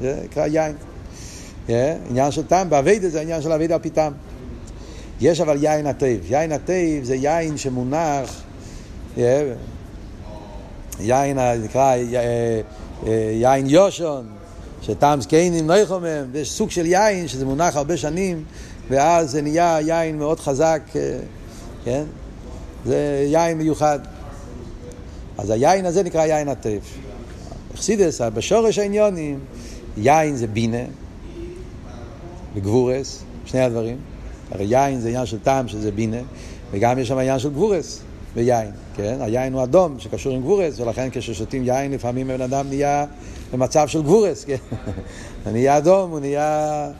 זה 0.00 0.20
נקרא 0.24 0.46
יין. 0.46 0.72
יא, 1.68 1.72
עניין 2.10 2.30
של 2.30 2.46
טעם, 2.46 2.70
בעבודה 2.70 3.08
זה 3.08 3.20
עניין 3.20 3.42
של 3.42 3.52
עבודה 3.52 3.74
על 3.74 3.80
פי 3.80 3.90
טעם. 3.90 4.12
יש 5.20 5.40
אבל 5.40 5.64
יין 5.64 5.86
הטוב. 5.86 6.20
יין 6.28 6.52
הטוב 6.52 7.04
זה 7.04 7.14
יין 7.14 7.56
שמונח, 7.56 8.42
יא, 9.16 9.20
יין 11.00 11.38
נקרא 11.64 11.96
יין 13.32 13.66
ישן, 13.66 14.26
שטעם 14.82 15.20
זקנים 15.20 15.68
לא 15.68 15.74
יכולים, 15.74 16.24
ויש 16.32 16.52
סוג 16.52 16.70
של 16.70 16.86
יין 16.86 17.28
שזה 17.28 17.44
מונח 17.44 17.76
הרבה 17.76 17.96
שנים, 17.96 18.44
ואז 18.90 19.30
זה 19.30 19.42
נהיה 19.42 19.78
יין 19.80 20.18
מאוד 20.18 20.40
חזק, 20.40 20.82
כן? 21.84 22.04
זה 22.84 23.26
יין 23.28 23.58
מיוחד. 23.58 23.98
אז 25.38 25.50
היין 25.50 25.86
הזה 25.86 26.02
נקרא 26.02 26.26
יין 26.26 26.48
הטוב. 26.48 26.82
על 27.74 27.82
פי 27.82 27.91
חסידות, 27.91 28.20
בשורש 28.20 28.78
העניינים, 28.78 29.38
יין 29.96 30.36
זה 30.36 30.46
בינה 30.46 30.84
וגבורות, 32.54 33.22
שני 33.44 33.60
הדברים. 33.60 33.96
הרי 34.50 34.64
יין 34.64 35.00
זה 35.00 35.08
עניין 35.08 35.26
של 35.26 35.38
טעם 35.38 35.68
שזה 35.68 35.90
בינה, 35.90 36.20
וגם 36.70 36.98
יש 36.98 37.08
שם 37.08 37.18
עניין 37.18 37.38
של 37.38 37.50
גבורות 37.50 38.00
ביין, 38.34 38.70
כן? 38.96 39.18
היין 39.20 39.52
הוא 39.52 39.62
אדום 39.62 39.98
שקשור 39.98 40.34
עם 40.34 40.40
גבורות, 40.40 40.80
ולכן 40.80 41.08
כששותים 41.12 41.64
יין 41.64 41.92
לפעמים 41.92 42.28
בן 42.28 42.40
אדם 42.40 42.68
נהיה 42.68 43.04
במצב 43.52 43.88
של 43.88 44.02
גבורות, 44.02 44.44
כן? 44.44 44.56
הוא 45.44 45.52
נהיה 45.52 45.78
אדום, 45.78 46.10
הוא 46.10 46.20
נהיה... 46.20 46.90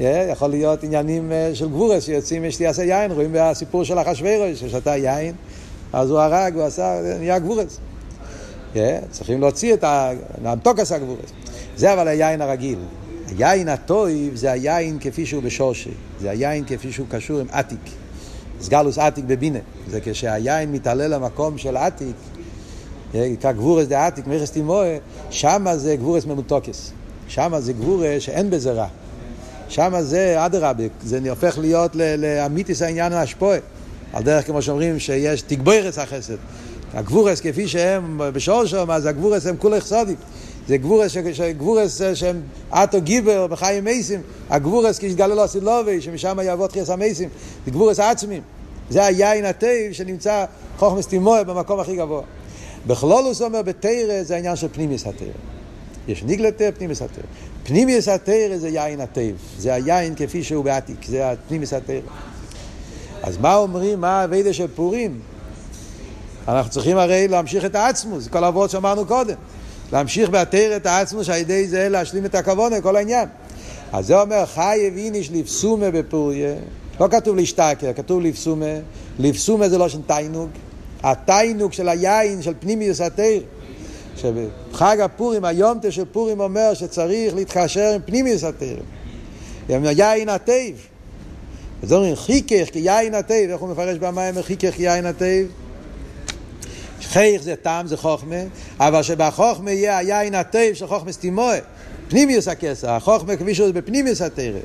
יכול 0.00 0.50
להיות 0.50 0.84
עניינים 0.84 1.32
של 1.54 1.68
גבורות 1.68 2.04
שיוצאים 2.04 2.48
משתיית 2.48 2.82
היין, 2.82 3.12
רואים 3.12 3.30
בסיפור 3.32 3.84
של 3.84 3.98
אחשוורוש, 3.98 4.60
ששתה 4.60 4.96
יין, 4.96 5.34
אז 5.92 6.10
הוא 6.10 6.18
הרג, 6.18 6.54
הוא 6.54 6.62
עשה, 6.62 7.00
נהיה 7.18 7.38
גבורס. 7.38 7.78
צריכים 9.10 9.40
להוציא 9.40 9.74
את 9.74 9.84
ה... 9.84 10.10
להמתוק 10.42 10.78
עשה 10.78 10.98
גבורס. 10.98 11.32
זה 11.76 11.92
אבל 11.92 12.08
היין 12.08 12.42
הרגיל. 12.42 12.78
היין 13.28 13.68
הטויב 13.68 14.36
זה 14.36 14.52
היין 14.52 14.98
כפי 15.00 15.26
שהוא 15.26 15.42
בשורשי. 15.42 15.90
זה 16.20 16.30
היין 16.30 16.64
כפי 16.64 16.92
שהוא 16.92 17.06
קשור 17.10 17.40
עם 17.40 17.46
עתיק. 17.50 17.80
סגלוס 18.60 18.98
עתיק 18.98 19.24
בבינה. 19.24 19.58
זה 19.90 20.00
כשהיין 20.04 20.72
מתעלה 20.72 21.08
למקום 21.08 21.58
של 21.58 21.76
עתיק, 21.76 22.16
נקרא 23.14 23.52
גבורס 23.52 23.86
דה 23.86 24.06
עתיק, 24.06 24.26
מכס 24.26 24.50
תימוה, 24.50 24.96
שמה 25.30 25.76
זה 25.76 25.96
גבורס 25.96 26.26
ממותוקס. 26.26 26.92
שמה 27.28 27.60
זה 27.60 27.72
גבורס 27.72 28.06
שאין 28.22 28.50
בזה 28.50 28.72
רע. 28.72 28.86
שמה 29.68 30.02
זה 30.02 30.46
אדרבה, 30.46 30.84
זה 31.02 31.20
הופך 31.30 31.58
להיות 31.58 31.96
לאמיתיס 32.18 32.82
העניין 32.82 33.12
ההשפועה. 33.12 33.58
על 34.12 34.22
דרך 34.22 34.46
כמו 34.46 34.62
שאומרים 34.62 34.98
שיש 34.98 35.42
תגבוירס 35.42 35.98
החסד. 35.98 36.36
הגבורס 36.94 37.40
כפי 37.40 37.68
שהם 37.68 38.20
בשורשם, 38.32 38.90
אז 38.90 39.06
הגבורס 39.06 39.46
הם 39.46 39.56
כולי 39.56 39.80
חסודים. 39.80 40.16
זה 40.68 40.76
גבורס, 40.76 41.12
ש... 41.12 41.40
גבורס 41.40 42.00
שהם 42.14 42.42
אטו 42.70 43.00
גיבר 43.00 43.46
בחיים 43.46 43.84
מייסים, 43.84 44.20
הגבורס 44.50 44.98
כשתגלה 44.98 45.34
לו 45.34 45.48
סילובי, 45.48 46.00
שמשם 46.00 46.38
יעבוד 46.42 46.72
חייס 46.72 46.90
המייסים, 46.90 47.28
זה 47.64 47.70
גבורס 47.70 48.00
עצמים. 48.00 48.42
זה 48.90 49.04
היין 49.04 49.44
הטייב 49.44 49.92
שנמצא 49.92 50.44
חוכמס 50.78 51.06
תימוה 51.06 51.44
במקום 51.44 51.80
הכי 51.80 51.96
גבוה. 51.96 52.22
בכלולוס 52.86 53.42
אומר 53.42 53.62
בתרא 53.62 54.22
זה 54.22 54.34
העניין 54.34 54.56
של 54.56 54.68
פנימיס 54.72 55.06
התרא. 55.06 55.26
יש 56.08 56.22
ניגלתר, 56.22 56.70
פנימיס 56.78 57.02
התרא. 57.02 57.24
פנימיס 57.64 58.08
התרא 58.08 58.56
זה 58.56 58.68
יין 58.68 59.00
הטייב, 59.00 59.36
זה 59.58 59.74
היין 59.74 60.14
כפי 60.14 60.42
שהוא 60.44 60.64
בעתיק, 60.64 60.98
זה 61.06 61.24
פנימיס 61.48 61.72
התרא. 61.72 62.00
אז 63.22 63.38
מה 63.38 63.56
אומרים, 63.56 64.00
מה 64.00 64.22
הווידה 64.22 64.52
של 64.52 64.66
פורים? 64.74 65.20
אנחנו 66.48 66.70
צריכים 66.70 66.96
הרי 66.96 67.28
להמשיך 67.28 67.64
את 67.64 67.74
העצמוס, 67.74 68.28
כל 68.28 68.44
העבוד 68.44 68.70
שאמרנו 68.70 69.06
קודם. 69.06 69.34
להמשיך 69.92 70.30
בהתר 70.30 70.76
את 70.76 70.86
העצמוס, 70.86 71.28
על 71.28 71.38
ידי 71.38 71.68
זה 71.68 71.88
להשלים 71.88 72.24
את 72.24 72.34
הכוונה, 72.34 72.80
כל 72.80 72.96
העניין. 72.96 73.28
אז 73.92 74.06
זה 74.06 74.20
אומר, 74.20 74.46
חי 74.46 74.84
הביניש 74.88 75.30
לפסומה 75.30 75.90
בפוריה. 75.90 76.54
לא 77.00 77.08
כתוב 77.10 77.36
להשתכר, 77.36 77.92
כתוב 77.96 78.20
לפסומה. 78.20 78.74
לפסומה 79.18 79.68
זה 79.68 79.78
לא 79.78 79.88
של 79.88 80.02
תיינוג. 80.06 80.48
התיינוק 81.02 81.72
של 81.72 81.88
היין, 81.88 82.42
של 82.42 82.52
פנימיוס 82.60 83.00
התיר. 83.00 83.42
שבחג 84.16 85.00
הפורים, 85.00 85.44
היומטה 85.44 85.90
של 85.90 86.04
פורים 86.04 86.40
אומר 86.40 86.74
שצריך 86.74 87.34
להתחשר 87.34 87.92
עם 87.94 88.00
פנימיוס 88.04 88.44
התיר. 88.44 88.76
עם 89.68 89.84
היין 89.84 90.28
התיב. 90.28 90.86
אז 91.82 91.92
אומרים 91.92 92.16
חיכך 92.16 92.68
כיין 92.72 93.14
התיב, 93.14 93.50
איך 93.50 93.60
הוא 93.60 93.68
מפרש 93.68 93.98
במים 93.98 94.42
חיכך 94.42 94.70
כיין 94.70 95.06
התיב? 95.06 95.63
חייך 97.06 97.42
זה 97.42 97.56
טעם, 97.56 97.86
זה 97.86 97.96
חוכמה, 97.96 98.36
אבל 98.80 99.02
שבחוכמה 99.02 99.70
יהיה 99.72 99.98
היין 99.98 100.34
התיב 100.34 100.74
של 100.74 100.86
חוכמה 100.86 101.12
סתימוה. 101.12 101.56
פנימיוס 102.08 102.48
הכסר, 102.48 102.90
החוכמה 102.90 103.36
כפי 103.36 103.54
שהוא 103.54 103.70
בפנימיוס 103.70 104.22
התרא. 104.22 104.58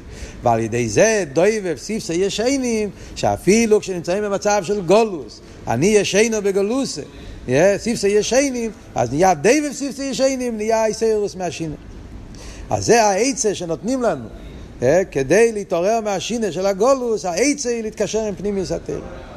ועל 0.43 0.59
ידי 0.59 0.89
זה 0.89 1.23
דוי 1.33 1.61
ופסיפסה 1.63 2.13
ישנים, 2.13 2.89
שאפילו 3.15 3.79
כשנמצאים 3.79 4.23
במצב 4.23 4.61
של 4.63 4.81
גולוס, 4.81 5.41
אני 5.67 5.87
ישנו 5.87 6.41
בגולוסה, 6.43 7.01
סיפסה 7.77 8.07
ישנים, 8.07 8.71
אז 8.95 9.11
נהיה 9.13 9.33
די 9.33 9.61
ופסיפסה 9.67 10.03
ישנים, 10.03 10.57
נהיה 10.57 10.85
איסרוס 10.85 11.35
מהשינה. 11.35 11.75
אז 12.69 12.85
זה 12.85 13.03
העצה 13.03 13.55
שנותנים 13.55 14.01
לנו, 14.01 14.25
כדי 15.11 15.51
להתעורר 15.51 16.01
מהשינה 16.01 16.51
של 16.51 16.65
הגולוס, 16.65 17.25
העצה 17.25 17.69
היא 17.69 17.83
להתקשר 17.83 18.21
עם 18.21 18.35
פנימיוס 18.35 18.71
התרא. 18.71 19.28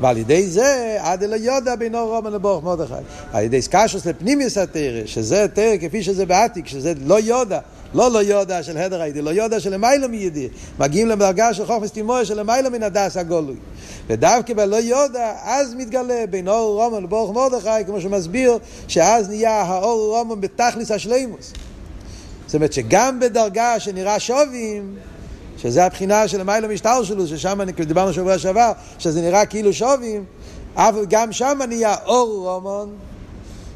ועל 0.00 0.16
ידי 0.16 0.46
זה 0.46 0.96
עד 1.00 1.22
אלא 1.22 1.36
יודע 1.36 1.76
בינו 1.76 2.06
רומן 2.06 2.32
לברוך 2.32 2.64
מרדכי. 2.64 2.94
על 3.32 3.44
ידי 3.44 3.62
סקשוס 3.62 4.06
לפנימיוס 4.06 4.58
התרא, 4.58 5.06
שזה 5.06 5.46
תרא 5.54 5.76
כפי 5.80 6.02
שזה 6.02 6.26
בעתיק, 6.26 6.66
שזה 6.66 6.92
לא 7.06 7.20
יודע. 7.20 7.60
לא 7.94 8.10
לא 8.10 8.22
יודע 8.22 8.62
של 8.62 8.76
הדר 8.76 9.00
היידי, 9.00 9.22
לא 9.22 9.30
יודע 9.30 9.60
של 9.60 9.74
למיילו 9.74 10.08
מידי. 10.08 10.48
מגיעים 10.78 11.08
לדרגה 11.08 11.54
של 11.54 11.66
חוכמס 11.66 11.92
תימוי 11.92 12.24
של 12.24 12.40
למיילו 12.40 12.70
מן 12.70 12.82
הדס 12.82 13.16
הגולוי. 13.16 13.56
ודווקא 14.06 14.54
בלא 14.54 14.76
יודע, 14.76 15.34
אז 15.44 15.74
מתגלה 15.74 16.24
בין 16.30 16.48
אור 16.48 16.84
רומן 16.84 17.02
לברוך 17.02 17.34
מרדכי, 17.34 17.84
כמו 17.86 18.00
שמסביר, 18.00 18.58
שאז 18.88 19.28
נהיה 19.28 19.62
האור 19.62 20.16
רומן 20.16 20.40
בתכליס 20.40 20.90
השלימוס. 20.90 21.52
זאת 22.46 22.54
אומרת 22.54 22.72
שגם 22.72 23.20
בדרגה 23.20 23.80
שנראה 23.80 24.20
שובים, 24.20 24.96
שזה 25.62 25.84
הבחינה 25.84 26.28
של 26.28 26.40
המיילו 26.40 26.68
משטר 26.68 27.02
שלו, 27.04 27.26
ששם 27.26 27.58
דיברנו 27.86 28.12
שבוע 28.12 28.38
שעבר, 28.38 28.72
שזה 28.98 29.20
נראה 29.20 29.46
כאילו 29.46 29.72
שובים, 29.72 30.24
אבל 30.76 31.04
גם 31.08 31.32
שם 31.32 31.58
נהיה 31.68 31.94
אור 32.06 32.48
רומן, 32.48 32.88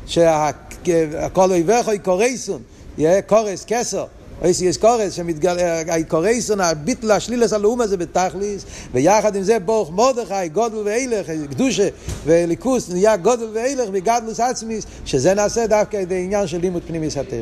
שהכל 0.06 1.50
אויבך 1.50 1.88
היא 1.88 2.00
קורייסון, 2.00 2.62
יהיה 2.98 3.22
קורס, 3.22 3.64
כסר. 3.66 4.04
אויס 4.42 4.60
יש 4.60 4.76
קורס, 4.76 5.14
שהקורייסון, 5.14 6.60
הביטל 6.60 7.10
השלילס 7.10 7.52
הלאום 7.52 7.80
הזה 7.80 7.96
בתכליס, 7.96 8.64
ויחד 8.92 9.36
עם 9.36 9.42
זה 9.42 9.58
ברוך 9.58 9.90
מרדכי, 9.90 10.48
גודל 10.52 10.76
ואילך, 10.84 11.26
קדושה 11.50 11.88
וליכוס, 12.24 12.90
נהיה 12.90 13.16
גודל 13.16 13.48
ואילך 13.52 13.88
וגדלוס 13.92 14.40
עצמיס, 14.40 14.84
שזה 15.04 15.34
נעשה 15.34 15.66
דווקא 15.66 15.96
על 15.96 16.04
עניין 16.10 16.46
של 16.46 16.58
לימוד 16.60 16.82
פנימיס 16.86 17.16
התרא. 17.16 17.38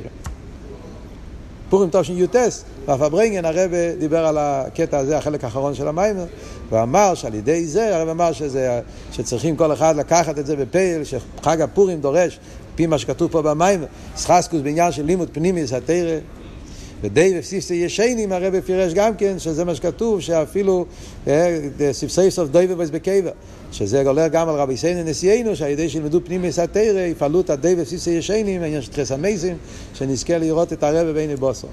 פורים 1.73 1.89
תשי"ט, 1.93 2.37
בפברנגן 2.89 3.45
הרב 3.45 3.71
דיבר 3.99 4.27
על 4.27 4.39
הקטע 4.39 4.99
הזה, 4.99 5.19
החלק 5.19 5.45
האחרון 5.45 5.75
של 5.75 5.89
המיימר, 5.89 6.25
ואמר 6.71 7.15
שעל 7.15 7.35
ידי 7.35 7.67
זה, 7.67 7.97
הרב 7.97 8.09
אמר 8.09 8.33
שזה, 8.33 8.81
שצריכים 9.13 9.57
כל 9.57 9.73
אחד 9.73 9.97
לקחת 9.97 10.39
את 10.39 10.47
זה 10.47 10.57
בפייל, 10.57 11.03
שחג 11.05 11.61
הפורים 11.61 12.01
דורש, 12.01 12.39
פי 12.75 12.87
מה 12.87 12.99
שכתוב 12.99 13.31
פה 13.31 13.43
במיימר, 13.43 13.87
סחסקוס 14.17 14.61
בעניין 14.61 14.93
של 14.93 15.05
לימוד 15.05 15.29
פנימיס 15.33 15.73
התרא. 15.73 16.19
ודי 17.03 17.35
ופסיפסי 17.39 17.75
ישנים 17.75 18.33
הרב 18.33 18.61
פירש 18.61 18.93
גם 18.95 19.17
כן, 19.17 19.39
שזה 19.39 19.65
מה 19.65 19.75
שכתוב, 19.75 20.21
שאפילו 20.21 20.87
ספסי 21.93 22.31
סוף 22.31 22.49
דוי 22.49 22.67
ובויס 22.69 22.91
בקבר, 22.91 23.31
שזה 23.73 24.03
עולה 24.07 24.29
גם 24.29 24.49
על 24.49 24.55
רבי 24.55 24.77
סייני 24.77 25.11
נשיאנו, 25.11 25.57
שעל 25.57 25.71
ידי 25.71 25.89
שילמדו 25.89 26.21
פנימיס 26.25 26.59
התרא, 26.59 27.01
יפעלו 27.01 27.41
את 27.41 27.51
הדי 27.51 27.75
ופסיפסי 27.79 28.11
ישנים, 28.11 28.63
העניין 28.63 28.83
של 28.83 28.93
תחס 28.93 29.13
המייסים, 29.13 29.57
שנזכה 29.95 30.39
לראות 30.39 30.73
את 30.73 30.83
הרב 30.83 31.15
בני 31.15 31.37
בוסו. 31.37 31.69